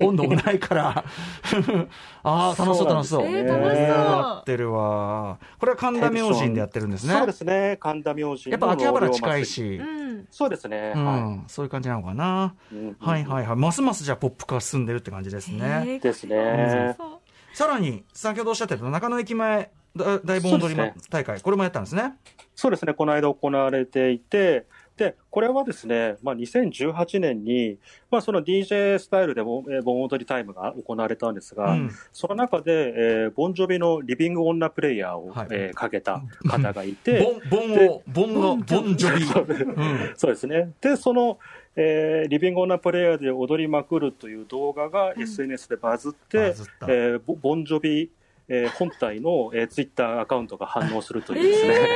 [0.01, 1.05] 温度もないから、
[2.25, 3.27] ああ、楽しそう、楽しそう。
[3.27, 5.39] えー楽しそうやってるわ。
[5.59, 7.13] これは神田明神でやってるんですね。
[7.13, 12.55] そうですね、神田明神やっぱ秋葉原近いし、うんそうですね、うはん、そういう感じなのかな。
[12.73, 12.75] い。
[12.75, 13.57] うんはいはいはい。
[13.57, 15.59] ますますじゃあポップ化進んでるって感じですね。
[15.87, 16.95] えーですね。
[16.97, 17.09] そう
[17.53, 22.15] さらに、先ほどおっしゃってた中野駅前だ大盆踊り大会、これもやったんですね。
[22.55, 27.77] そうですね、この間行われていて、で、これはですね、まあ、2018年に、
[28.11, 31.91] まあ、その DJ スタイルでボンえー盆踊りタイムが行われたんですが、うん。
[32.13, 35.49] その中で、えーボンジョビのリビング女プレイヤーを、はい。
[35.51, 39.55] えーかけた方がいて、 ボン、ボンを、ボンの、ボンジョビ。
[39.63, 40.13] うん。
[40.17, 40.73] そうですね。
[40.81, 41.39] で、その、
[41.77, 46.87] えーリビングオナプレイヤーで踊りまくるという動画が SNS でバズって、バズった。
[46.89, 48.11] えーボボンジョビ、
[48.49, 51.89] えー本体の、えー、ツイッターアカウントが反応するというですね、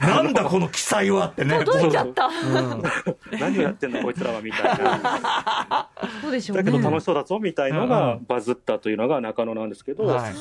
[0.00, 1.64] なんだこの記載はってね。
[1.64, 2.26] 届いちゃった。
[2.26, 2.82] うん。
[3.38, 5.88] 何をやってんのこいつらはみたいな、
[6.20, 6.62] そうでしょうね。
[6.62, 7.88] だけど楽しそうだぞみたいのうん。
[7.88, 10.32] がバズったというのが中野なんですけど、はい。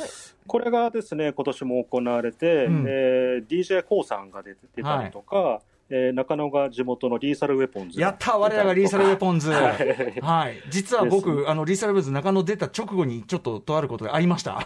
[0.47, 2.85] これがですね、今年も行われて、うん。
[2.87, 5.61] えー d j k o さんが出て出たりとか、
[5.95, 7.99] えー中野が地元のリーサルウェポンズ。
[8.01, 9.49] やった我らがリーサルウェポンズ。
[9.53, 9.73] は
[10.21, 10.61] はいい。
[10.69, 14.57] 実はで僕、あの、リーサルウェポンズ中野出た直後にちょっととあることで会いました。
[14.59, 14.63] あ、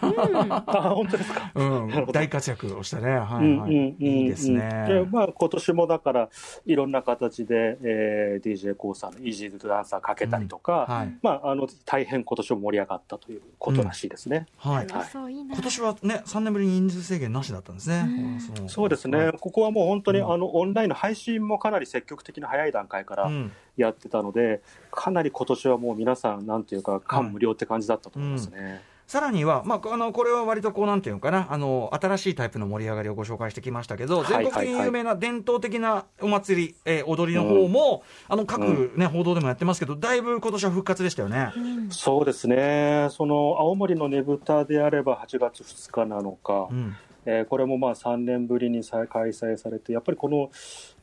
[0.94, 1.52] 本当ですか？
[1.54, 2.06] うん。
[2.12, 3.10] 大活躍をしたね。
[3.16, 3.94] はいはい。
[3.98, 5.06] いいですでね。
[5.10, 6.28] まあ、今年もだから、
[6.64, 14.46] いろんな形で、えー、DJ コーさんのイージードダンサーかけたりとか、うんはいまあ、あの大変今年も盛り上がったということらしいですね。
[14.56, 14.86] はい。
[14.88, 15.56] 今。
[15.62, 18.02] 年はね、3年ぶりに人数制限なしだったんですね。
[18.02, 23.52] んそうですね、ここはもう本当に、うんあのオンラインの配信もかなり積極的な早い段階からうん。
[23.76, 28.82] やってたので、かなり今年はもう皆さん、なんていうか、感無量って感じだったと思いますね。
[29.08, 41.52] さらには、まあ、あの、これは割とこう、なんていうのかな、あの、新しいタイプの盛り上がりをご紹介してきましたけど、はい全国的に有名な伝統的なお祭り、えー踊りの方も、あの、各ね、報道でもやってますけど、だいぶ今年は復活でしたよね。
[41.88, 46.94] そうですね、その青森のねぶたであれば8月2日なのか、うん。
[47.30, 50.50] えーこれもまあ3年ぶりに再開催されて、やっぱりこの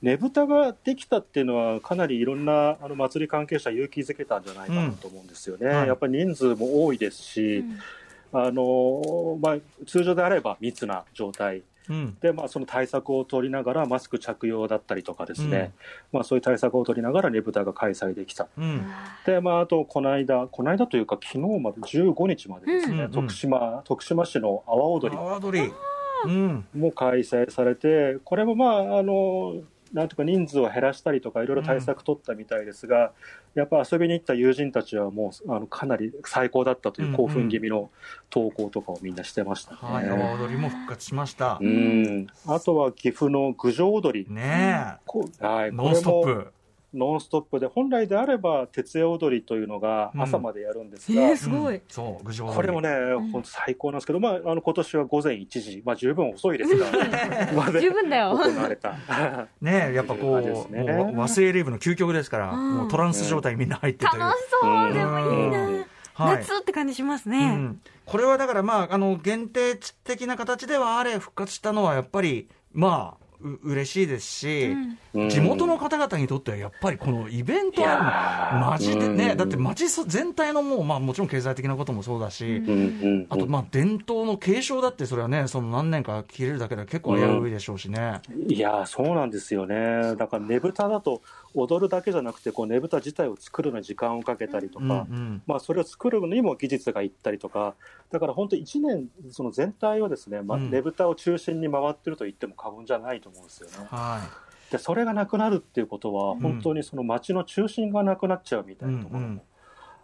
[0.01, 7.63] ねぶたができたっていうのは、かなりいろんなあの祭り関係者、勇気づけたんじゃないかなと思うんですよね、うんはいやっぱり人数も多いですし、
[8.33, 11.61] あのーまあ、通常であれば密な状態。
[11.87, 12.17] うん。
[12.19, 15.71] でまあ、その対策を取りながら、マスク着用だったりとかですね、
[16.11, 18.47] まあ、そういう対策を取りながらねぶたが開催できた。
[18.57, 18.81] うん。
[19.27, 25.67] で、まあ、あと、この間、この間というか、昨日まで15日までですね、うん徳島、徳島市の阿波踊り阿波踊り。
[25.67, 25.73] うん。
[26.27, 29.55] も開催されて、これもまあ、あの、
[29.93, 33.13] なんとか人数を減らしたりとか、いろいろ対策取ったみたいですが、
[33.53, 37.89] やっぱ遊びに行った友人たちはもう、あの、かなり最高だったという興奮気味の
[38.29, 39.77] 投稿とかをみんなしてましたね。
[39.81, 40.09] はい。
[40.09, 41.65] 踊りも復活しましたう。
[41.65, 42.27] ん。
[42.45, 44.33] あとは岐阜の郡上踊り。
[44.33, 45.71] ねこはい、え。
[45.71, 46.51] ノンストップ。
[46.95, 51.75] ノンストップで、本来であれば、徹夜踊りというのがうん朝までやるんですが、えー、すごい。
[51.75, 52.89] うんそう、これもね、
[53.31, 56.87] 本当最高なんですけど、まあ、あの今年は午前1時、まあ、十分遅いですが、
[57.79, 58.29] 十分だよ。
[58.31, 58.95] 行われた。
[59.61, 64.19] ねえ、やっぱこう、ですねもう和製レイブの究極ですから、うんもうトランス状態にみんな入ってという。
[64.19, 64.93] 楽しそう。
[64.93, 65.85] でもいいな。
[66.15, 67.49] はい夏って感じしますうね。
[67.49, 73.24] ん、これはだから、まあ、あの限定的な形ではあれ、復活したのはやっぱり、まあ、う
[73.63, 74.75] 嬉しいですし、
[75.13, 75.29] うん。
[75.29, 78.71] 地元の方々にとってはやっぱりこのイベントあるの、ー。
[78.71, 79.37] マジでね、うん。
[79.37, 82.69] だって町全体のもう、まあ、もちろん経済的なこともそうだし、うん。
[82.69, 88.21] うんあと、まあ、伝統の継承だって、それはね、その何年か切れるだけで結構危ういでしょうしね。
[88.47, 91.21] いやーそうなんですよね、だからねぶただと
[91.55, 95.41] 踊るだけじゃなくて、こうねぶた自体を作るのに時間をかけたりとうんうか、ん。
[95.47, 97.75] まあ、それを作るのにも技術がいったりとか、
[98.11, 100.69] だから本当、1年、その全体をですね、まあ、うん。
[100.69, 103.87] ねぶたを中心に回ってると言っても過言じゃないと思うんですよね。
[103.89, 104.21] は
[104.71, 106.39] でそれがなくなるっていうことは、ん。
[106.39, 109.35] 本当にその街の中心がなくなっちゃうみたいなところうんうん。
[109.35, 109.45] も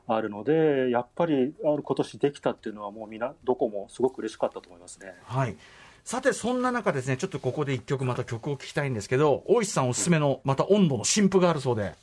[0.07, 5.07] あるので、やっぱりあの今年できたっていうのは、もうみんな、どこもすごく嬉しかったと思いますね。
[5.07, 5.55] い、はい
[6.03, 11.93] さて、そんな中ですね、ちょっとここで一曲、また曲を聴きたいんですけど、大石さんおすすめの、また温度の新譜があるそうで。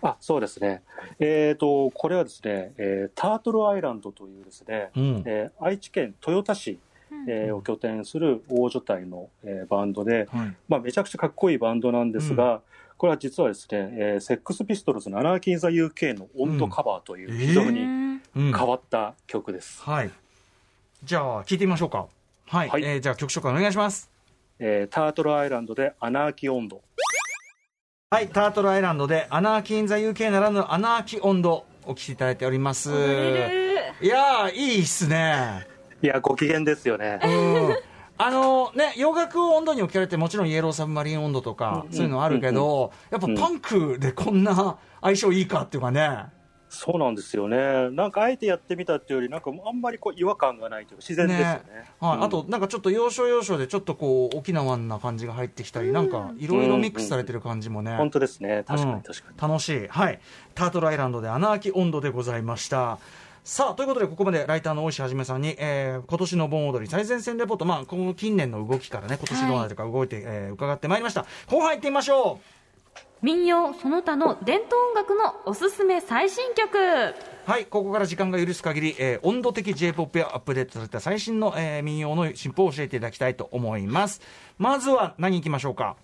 [0.00, 0.82] あそうですね、
[1.18, 6.78] えー、とこれはですね、えータートルアイランドというですね、うんえー愛知県豊田市、
[7.26, 12.60] えーを拠点する大所帯の、えーバンドで、はいまあ、めちゃくちゃかっこいいバンドなんですが、
[12.96, 19.82] これは実はですね、えーセックスピストルズのアナーキー・ザ・ UK の温度カバーといううん非常にうんうん変わった曲です。
[19.82, 20.10] はい。
[21.02, 22.06] じゃあ、聞いてみましょうか。
[22.48, 22.68] はい。
[22.68, 24.10] はいえーじゃあ、曲紹介お願いします。
[24.58, 26.82] えータートルアイランドでアナーキー音頭。
[28.10, 28.28] はい。
[28.28, 32.90] タートルアイランドで、 Anarchy in the UK ならぬ、アナーキー音頭、お聞きいただいております。
[32.90, 35.66] いやー、いいっすね。
[36.02, 37.20] いや、ご機嫌ですよね。
[37.22, 37.76] うん。
[38.16, 46.08] あのね、洋楽を音頭に置き換えて、もちろんイエローサブマリン音頭とか、そういうのあるけど、やっぱパンクでこんな相性いいかっていうかね。
[46.70, 47.90] そうなんですよね。
[47.90, 51.60] なんかあえてやってみたっていうより、なんかあんまりこう違和感がないというか自然ですよね。
[52.00, 58.64] はい、うんあと、なんかちょっと要所要所でちょっとこう沖縄な感じが入ってきたり、なんかいろいろミックスされてる感じもね、本当ですね。
[58.66, 59.50] 確かうんに確かに。
[59.50, 60.20] 楽しい、はい、
[60.54, 62.98] タートルアイランドで穴あき温度でございました。
[63.44, 71.24] さあということで、ここまでライターの大石はじめさんに、えー今年の盆踊り最前線レポート、まあ、この近年の動きからね、今年どうなるか動いて、えー伺ってまいりました。
[71.46, 72.57] 後半行ってみましょう。
[73.20, 76.78] 民謡その他の伝統音楽のおすすめ最新曲
[77.46, 84.20] はい、ここから時間が許す限り、えー温度的 J-POP やアップデートされた最新の、えー民謡の進歩を教えていただきたいと思います。
[84.58, 85.96] まずは何行きましょうか？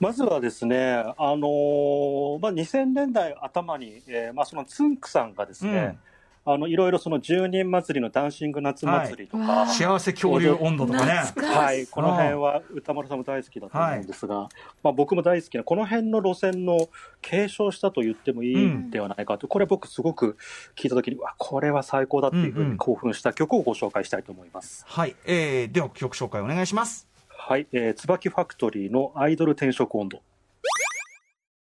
[0.00, 5.98] まずはですね、あのーまあ、2000年代頭に、えーまあ、そのつんくさんがですね、
[6.44, 9.68] あのいろいろその十人祭りのダンシング夏祭りとか、はい。
[9.68, 11.12] 幸せ恐竜温度とかね。
[11.54, 14.48] はい、この辺は歌丸さんも大好きだと思うんですが、
[14.82, 16.88] まあ、僕も大好きな、この辺の路線の
[17.20, 20.36] 継承したと言ってもいいんではないかと、これ僕すごく
[20.74, 24.84] 聞いたときに、うわ、これは最高だっていうふううんうんに興奮した曲をご紹介したいと思います。
[24.88, 27.08] はい、えー、では曲紹介お願いします。
[27.28, 30.22] はい、えー、椿ファクトリーのアイドル転職温度。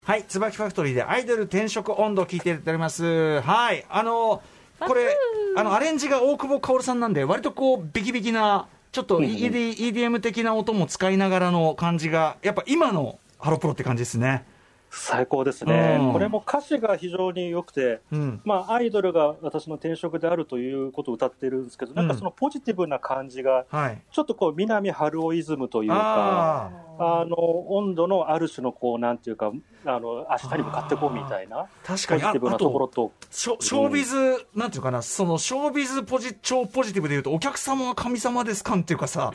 [0.04, 3.42] はい、椿ファクトリーでアイドル転職温度を聞いていただいております。
[3.42, 4.42] はい、あの
[4.80, 5.16] これ、
[5.56, 14.46] あの、アレンジが大久保薫さんなんで、割とこう、ビキビキな、ちょっと ED EDM 的な音も使いながらの感じが、やっぱ今のハロプロって感じですね。
[14.90, 16.14] 最高ですね、うん。
[16.14, 18.42] これも歌詞が非常に良くて、うん。
[18.44, 24.02] まあ、アイドルが私の転職であるということを歌ってるんですけど、なんかそのポジティブな感じが、はい。
[24.12, 27.36] ちょっとこう、南春夫イズムというか、ああの
[27.72, 29.52] 温度のある種のこう、なんていうか、
[29.86, 39.32] あの明日に向かっていこうみたいな、あ、確かに、あポジティブなあところと、ショショービズ、なんていうかな、そのショービズポジ超ポジティブでいうと、お客様は神様ですかんっていうかさ、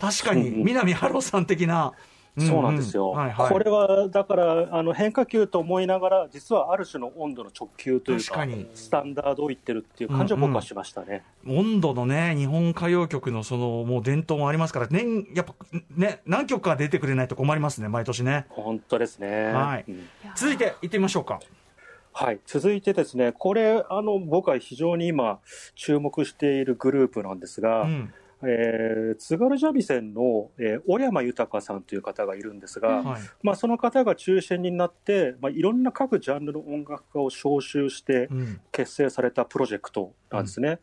[0.00, 0.64] 確かに、うんうん。
[0.64, 1.92] 南春夫さん的な、
[2.36, 3.48] そうなんですよ、はいはい。
[3.48, 8.68] これはだからあの変化球と思いながら、実はある種の温度の直球というか、確かに。
[8.74, 11.22] スタンダードを言ってるっていう感じは僕はしましたね。
[11.46, 15.54] 温度のね、日本歌謡曲のその、もう伝統もありますから、年、やっぱ
[15.96, 18.46] ね、何曲か出てくれないと困りますね、毎年ね。
[18.48, 19.84] 本当ですね、はい。
[19.88, 20.08] うん。
[20.34, 21.38] 続いて、行ってみましょうか。
[22.16, 25.40] はい、続いてですね、これあの、僕は非常に今、
[25.74, 28.14] 注目しているグループなんですが、うん。
[28.46, 33.22] えー津軽三味線の、えー小山豊さんという方がいるんですが、はい。
[33.42, 38.60] まあ、その方が中心になって、まあ、いろんな各ジャンルの音楽家を招集してうん。
[38.72, 40.78] 結成されたプロジェクトなんですね。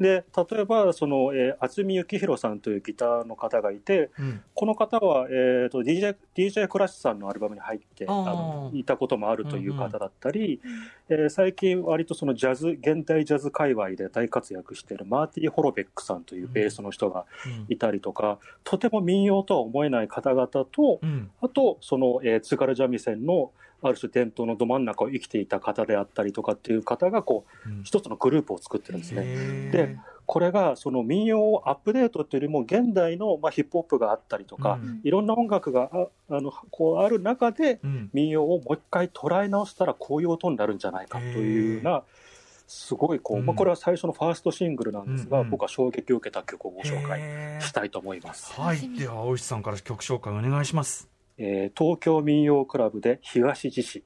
[0.00, 4.40] で例えばその、えー渥美幸宏さんというギターの方がいてうん。
[4.54, 10.60] この方は、えー、と DJ, DJ クラッシュさんのアルバムに入ってあのいたこともあるという方だったり、
[11.08, 20.66] えー最近割とそのジャズ現代ジャズ界隈で大活躍しているマーティ・ホロベックさんというベースの人がうんいたりとか、とても民謡とは思えない方々と、
[21.02, 21.30] うん。
[21.40, 23.52] あと、その、えー津軽三味線の、
[23.82, 29.70] ある種伝統のど真ん中を生きていた方であったりとかっていう方が、こう、うん一つのグループを作ってるんですね。
[29.70, 29.96] で、
[30.26, 38.10] これが、その民謡をアップデートっていうよりも、現代の、まあ、ヒップホップがあったりとか、うんいろんな音楽がああのこうある中で、うん。
[38.12, 42.02] 民謡をもう一回捉え直したら、こういう音になるんじゃないかというような、
[42.66, 47.20] すごいこう、まあ、うんこれは最初のファーストシングルなんですが、うんうん僕は衝撃を受けた曲をご紹介
[47.60, 48.52] したいと思います。
[48.60, 48.88] はい。
[48.98, 51.08] では、大石さんから曲紹介お願いします。
[51.38, 54.02] えー東京民謡クラブで東地市。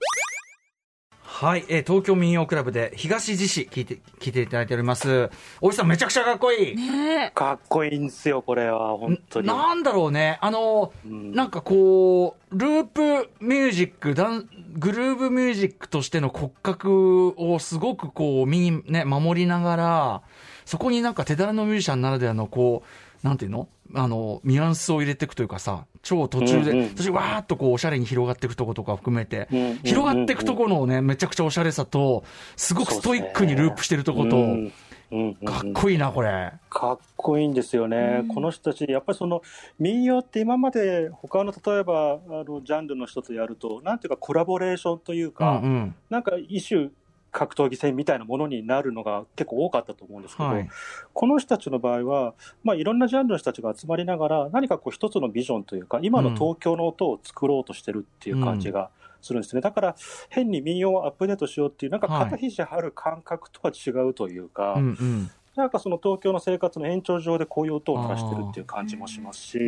[1.32, 5.30] はい、えー東京民謡クラブで東地市聞いて、聞いていただいております。
[5.62, 6.76] 大石さんめちゃくちゃかっこいい。
[6.76, 9.46] ねかっこいいんですよ、これは、本当に。
[9.46, 20.22] なんだろうね、あの、うんなんかこう、ループミュージック、ダングルーブミュージックとしての骨格をすごくこう、身にね、守りながら、
[20.66, 22.88] そこになんか手だれのミュージシャンならではのこう、
[23.22, 23.68] なんていうの？
[23.94, 32.24] あの、ニュアンスを入れていくというかさ、超途中で、うんうんわーっとこう、おしゃれに広がっていくとことか含めて、うんうんうん広がっていくところのね、めちゃくちゃおしゃれさと、
[32.56, 34.72] すごくストイックにループしてるとこと、うんうん
[35.12, 36.52] うんかっこいいな、これ。
[36.68, 39.42] かっこいいんですよね、この人たち、やっぱりその
[39.80, 45.94] 民謡って今まで他の例えばあのジャンルの人とやると、なんていうかコラボレーションといううんか、うん。
[46.10, 46.90] なんか一種
[47.32, 50.68] 格闘技戦みたいなものになるのが結構多かったと思うんですけど、はい。
[51.12, 58.90] この人たちの場合は、まあ、いろんなジャンルの人たちが集まりながら、何かこう一つのビジョンというか、今の東京の音を作ろうとしてるっていう感じが
[59.22, 59.62] するんですね。
[59.62, 59.96] だから、
[60.28, 65.30] 変に民謡をアップデートしようっていう、なんかはい肩肘張る感覚とは違うというか、うんうん。
[65.56, 69.58] なんかその東京の生活の延長上でこういう音を鳴らしてるっていう感じもしますし。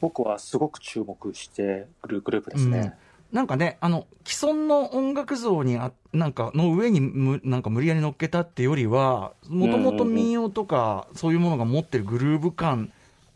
[0.00, 2.94] 僕はすごく注目してくるグループですね。
[3.36, 12.90] なんかね、あの、既存の音楽像にあ、なんか、の上にむ、なんか無理やり乗っけたってよりは、もともと民謡とか、そういうものが持ってるグルーヴ感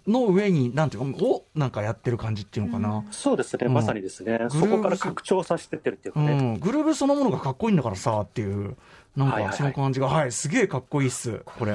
[0.07, 3.05] の上に、なんていうか、を、なんかやってる感じっていうのかな。
[3.11, 6.53] そうですね、うんまさにですね、そこから拡張させてってるっていううかね。
[6.55, 6.59] ん。
[6.59, 8.79] グルーヴそのものがかっこいいんだからさ、っていう、
[9.17, 11.73] なんか、その感じが、はい、すげえかっこいいっす、これ。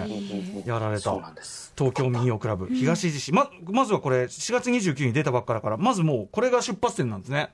[0.66, 1.16] やられた。
[1.78, 3.32] 東京民謡クラブ、東地市。
[3.32, 7.50] ま、まずはこれ、4月29日に出たばっかだから、まずもう、これが出発点なんですね。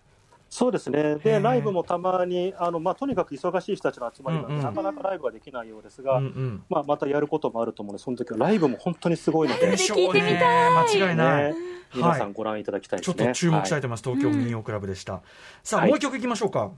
[0.53, 11.53] そうですね、へでーライブもたまに、あのまあ、とにかく忙しい人たちの集まりなので、うんうんなかなかライブはできないようですが、うんうんまあ、またやることもあると思うので、その時はライブも本当にすごいので、で聞いてみたい間違いない。
[11.53, 11.55] ね
[11.95, 13.15] 皆さんご覧いただきたいですね。
[13.15, 15.21] ちょっと注目したいはいと思います、東京民謡クラブでした。
[15.63, 16.71] さあ、はいもう一曲いきましょうか。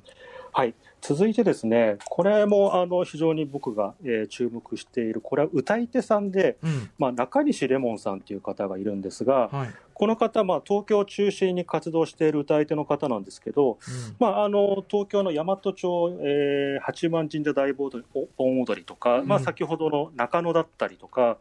[0.55, 6.89] はい、続いてですね、これもあの非常に僕が、えー注目している、これは歌い手さんで、うん。
[6.99, 9.69] まあ、中西レモンさんという方がいるんですが、はい。
[9.93, 13.77] この方、まあ、東京を中心に活動している歌い手の方なんですけど、
[14.19, 21.37] まあ、あの東京の大和町、えー八幡神社大盆踊り盆踊りとか、うんまあ、先ほどの中野だったりとか、は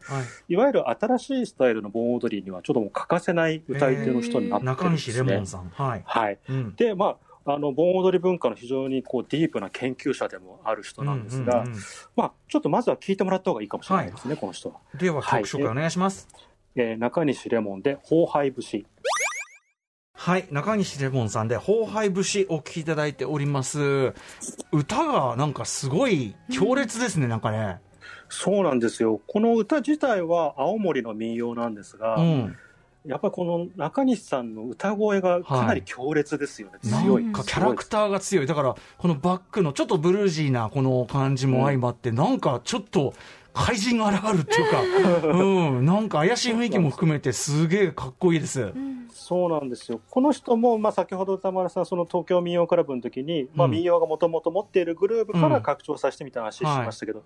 [0.48, 0.52] い。
[0.54, 5.14] いわゆる新しいスタイルの盆踊りにはちょっともう欠かせない歌い手の人になってる中んですね。
[5.14, 5.68] 西レモンさん。
[5.70, 6.02] はい。
[6.04, 6.74] はい、うん。
[6.76, 11.80] で、まあ、あの盆踊り文化の非常にこうディープな研究者でもある人なんですが、うんうんうん
[12.14, 14.76] まあ、ちょっとまずは聞いてもらった方がいいかもしれないですね、この人は。
[14.94, 16.28] では、曲紹介お願いします。
[16.74, 18.86] えー中西レモンで、荒廃節。
[20.14, 24.14] はい、中西レモンさんで、荒廃節お聴きいただいております。
[24.72, 27.78] 歌がなんかすごい強烈ですね、なんかね。
[28.30, 29.20] そうなんですよ。
[29.26, 32.56] この歌自体は青森の民謡なんですが、うん。
[33.04, 36.90] やっぱりこの中西さんの歌声がかなり強烈ですよね。
[36.90, 37.24] な強い。
[37.24, 38.46] んかキャラクターが強い。
[38.46, 43.12] だから、このバックのちょっとブルージーなこの感じも相まって、なんかちょっと
[43.52, 48.72] 怪人が現るっていうか、 うん、なんか怪しい雰囲気も含めてすげえかっこいいです。
[49.12, 50.00] そうなんですよ。
[50.10, 57.22] この人も、まあ、先ほど歌丸さん、その東京民謡クラブの時に、まあ、うん民謡がもともと持っているグループから拡張させてみた話しましたけど、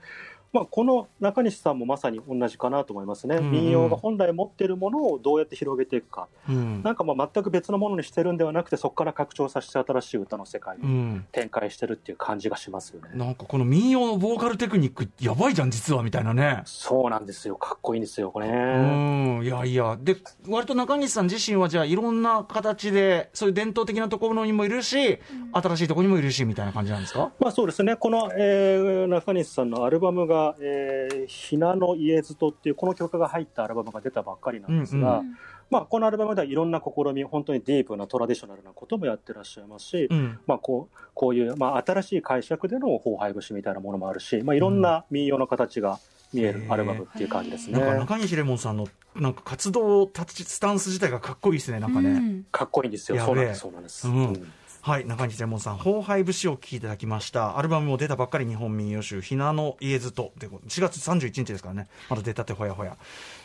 [0.53, 3.37] まあ、この中西さんもまさに同じかなと思いますね。
[3.37, 6.29] うんうん民謡が本来持っているものをどうやって広げていくか。
[6.49, 6.83] うん。
[6.83, 11.27] なんかまあ全く別のものにしてるんではなくて、そこから拡張させて新しい歌の世界にうん。
[11.33, 13.11] 展開してるっていう感じがしますよね。
[13.15, 16.63] なんかこの民謡のボーカルテクニックやばいじゃん、実は、みたいなね。
[16.65, 17.57] そうなんですよ。
[17.57, 19.39] かっこいいんですよ、これうね。
[19.41, 20.17] ん、いやいや、で、
[20.49, 25.19] 割と中西さん自身は、じゃあ、いろんな形で、そういう伝統的なところにもいるし、
[25.53, 27.33] 新しいところにもいるし、みたいな感じなんですか？
[27.41, 35.37] まあそうですね、この、えー中西さんのアルバムが、えー、ひなの家ずとっていう、この曲が入ったアルバムが出たばっかりなんですが、うん
[35.71, 40.39] まあ、このアルバムではいろんな試み、本当にディープなトラディショナルなこともやってらっしゃいますし、うん。
[40.47, 45.99] まあ、こうこういう、まあ、新しい解釈での荒廃節みたいなものもあるし、まあ、いろんな民謡の形が
[46.33, 47.81] 見えるアルバムっていう感じですね。
[47.81, 52.11] なんか中西レモンさんの、なんか活動立ち、スタンス自体がかっこいいですね、なんかね。
[52.11, 53.19] うんかっこいいんですよ。
[53.19, 54.09] そうなんです、そうなんです。
[54.09, 54.53] うんうん
[54.87, 57.59] はい、中西レモンさん、荒廃節をお聴きいただきました。
[57.59, 60.31] アルバムも出たばっかり日本民謡集、ひなの家ずと。
[60.39, 61.89] で、4月31日ですからね。
[62.09, 62.97] まだ出たてほやほや。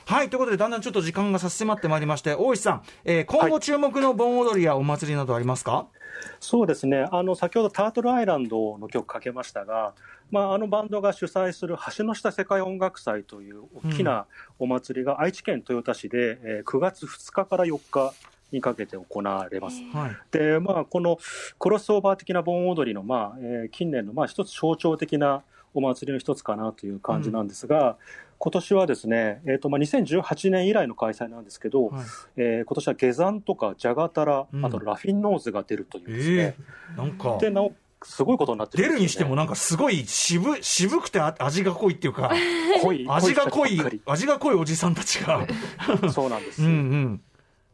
[0.06, 5.88] はい、ということで、だんだんちょっと時間が差し迫ってまいりまして、大石さん、えー今後注目の盆踊りやお祭りなどありますか、
[6.40, 9.96] そうですね、あの先ほどタートルアイランドの曲かけましたが、
[10.30, 14.28] まあ、あのバンドが主催する橋の下世界音楽祭という大きな
[14.60, 18.14] お祭りが愛知県豊田市で、えー9月2日から4日
[18.52, 19.82] にかけて行われます。
[19.94, 20.18] はい。
[20.32, 21.18] で、まあ、この
[21.60, 25.44] クロスオーバー的な盆踊りの、まあえー近年の、まあ、一つ象徴的な
[25.74, 27.98] お祭りの一つかなという感じなんですが、
[28.38, 32.04] 今年はですね、えーとまあ、2018年以来の開催なんですけど、はい。
[32.38, 34.66] えー今年は下山とかジャガタラ、うん。
[34.66, 36.56] あとラフィンノーズが出るというですね、え
[36.96, 37.74] えなんか、でなお
[38.04, 39.00] すごいことになってる出んですよね。
[39.00, 42.32] るにしてもなんかすごい渋渋くてあ味が濃いっていうか、
[42.82, 45.46] 濃い味が濃い味が濃いおじさんたちが。
[46.02, 47.22] り そうなんです、うんうん。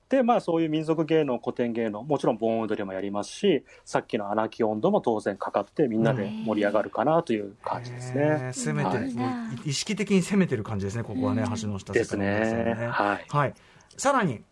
[0.10, 8.54] でまあそういう民族芸能古典芸能もちろん盆踊りもやりますしさっきの穴木温度も当然かかってみんなで盛り上がるかなという感じですへねー。
[8.54, 9.70] 攻めてる、はい。
[9.70, 12.88] 意識的に攻めてる感じですね、ここはね、橋の下ですね。
[12.92, 13.26] はい。
[13.28, 13.54] はい。
[13.98, 14.44] さらに、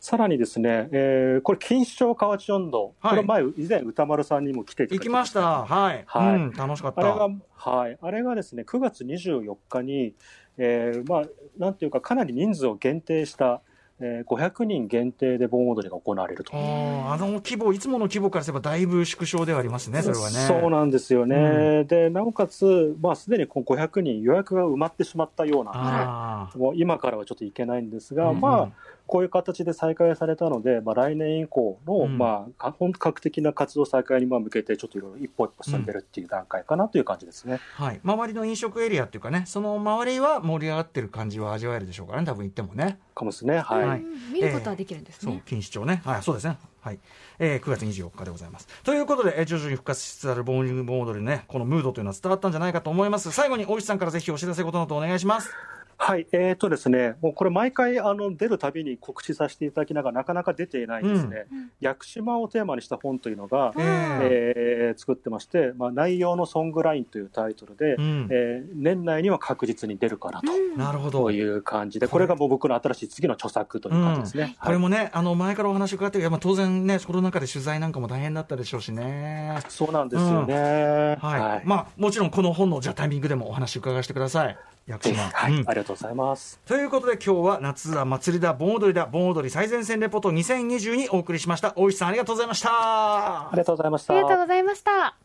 [0.00, 3.16] さらにですね、えーこれ錦糸町河内温度、はい。
[3.16, 5.64] これ前以前歌丸さんにも来ていたきました。
[5.64, 6.04] はい。
[6.06, 6.34] はい。
[6.34, 7.00] うん、楽しかった。
[7.00, 10.14] あれが、はい、あれがですね、9月24日に、
[10.56, 11.22] えーまあ、
[11.58, 13.62] なんていうか、かなり人数を限定した、
[14.00, 16.52] えー500人限定で盆踊りが行われると。
[16.54, 20.36] あの規模、いつもの規模からすればだいぶ縮小ではありますね、それはね。
[20.36, 21.84] そうなんですよね。
[21.84, 28.70] で、なおかつ、まあ、すでにこの500人予約が埋まってしまったようなもう今からはちょっといけないんですが、うんうんまあ、
[29.08, 37.58] こういう形で再開されたので、まあ、来年以降の、うんまあか、本格的な活動再開にまあ向けて、ちょっといろいろ一歩一歩進んでるっていう段階かなという感じですね。
[37.78, 38.00] あはい。
[38.04, 42.98] 周りの飲食エリアっていうかね、その周りは盛り上がってる感じは味わえるでしょうからね、多分行ってもね。
[43.14, 43.58] かもですね。
[43.60, 43.86] はい。
[43.88, 45.42] はいうん見ることはできるんですそうね、。
[45.46, 46.02] 錦糸町ね。
[46.04, 46.58] はい、そうですね。
[46.82, 46.98] はい。
[47.38, 48.68] えー9月24日でございます。
[48.84, 53.32] ということで、えー徐々に復活しつつあるボーリング盆踊りね、このムードというのは伝わったんじゃないかと思います。
[53.32, 55.77] 最後に大石さんからぜひお知らせことなどお願いします。
[56.00, 61.46] はい、えーとですね、もうこれ、毎回あの出るたびに告知させていただきながら、なかなか出ていないですね、
[61.80, 63.82] 屋久島をテーマにした本というのが、え
[64.24, 68.28] ええー作ってまして、まあ、内容のソングラインというタイトルで、うん。
[68.30, 70.46] えー年内には確実に出るかなと。
[70.76, 71.24] なるほど。
[71.24, 72.28] という感じで、これ。
[72.28, 74.42] がもう僕の新しい次の著作という感じですね。
[74.42, 74.56] はい。
[74.66, 79.58] これもね、あの前からお話伺ってるいやまあ当然ね、コロナ禍で取材なんかも大変だったでしょうしね。
[79.68, 81.16] そうなんですよね。
[81.20, 81.62] はい、はい。
[81.64, 84.56] まあ、もちろんこの本のじゃあタイミングでもお話伺わせてください。
[84.88, 85.30] 屋島。
[85.30, 86.60] はい、うんありがとうございます。
[86.66, 94.14] ということで今日は夏だ祭りだ盆踊りだ盆踊り最前線レポート2020お送りしました大石さんありがとうございましたありがとうございました。
[94.14, 95.16] ありがとうございました。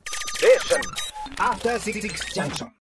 [1.40, 2.02] After Six
[2.36, 2.74] Junction.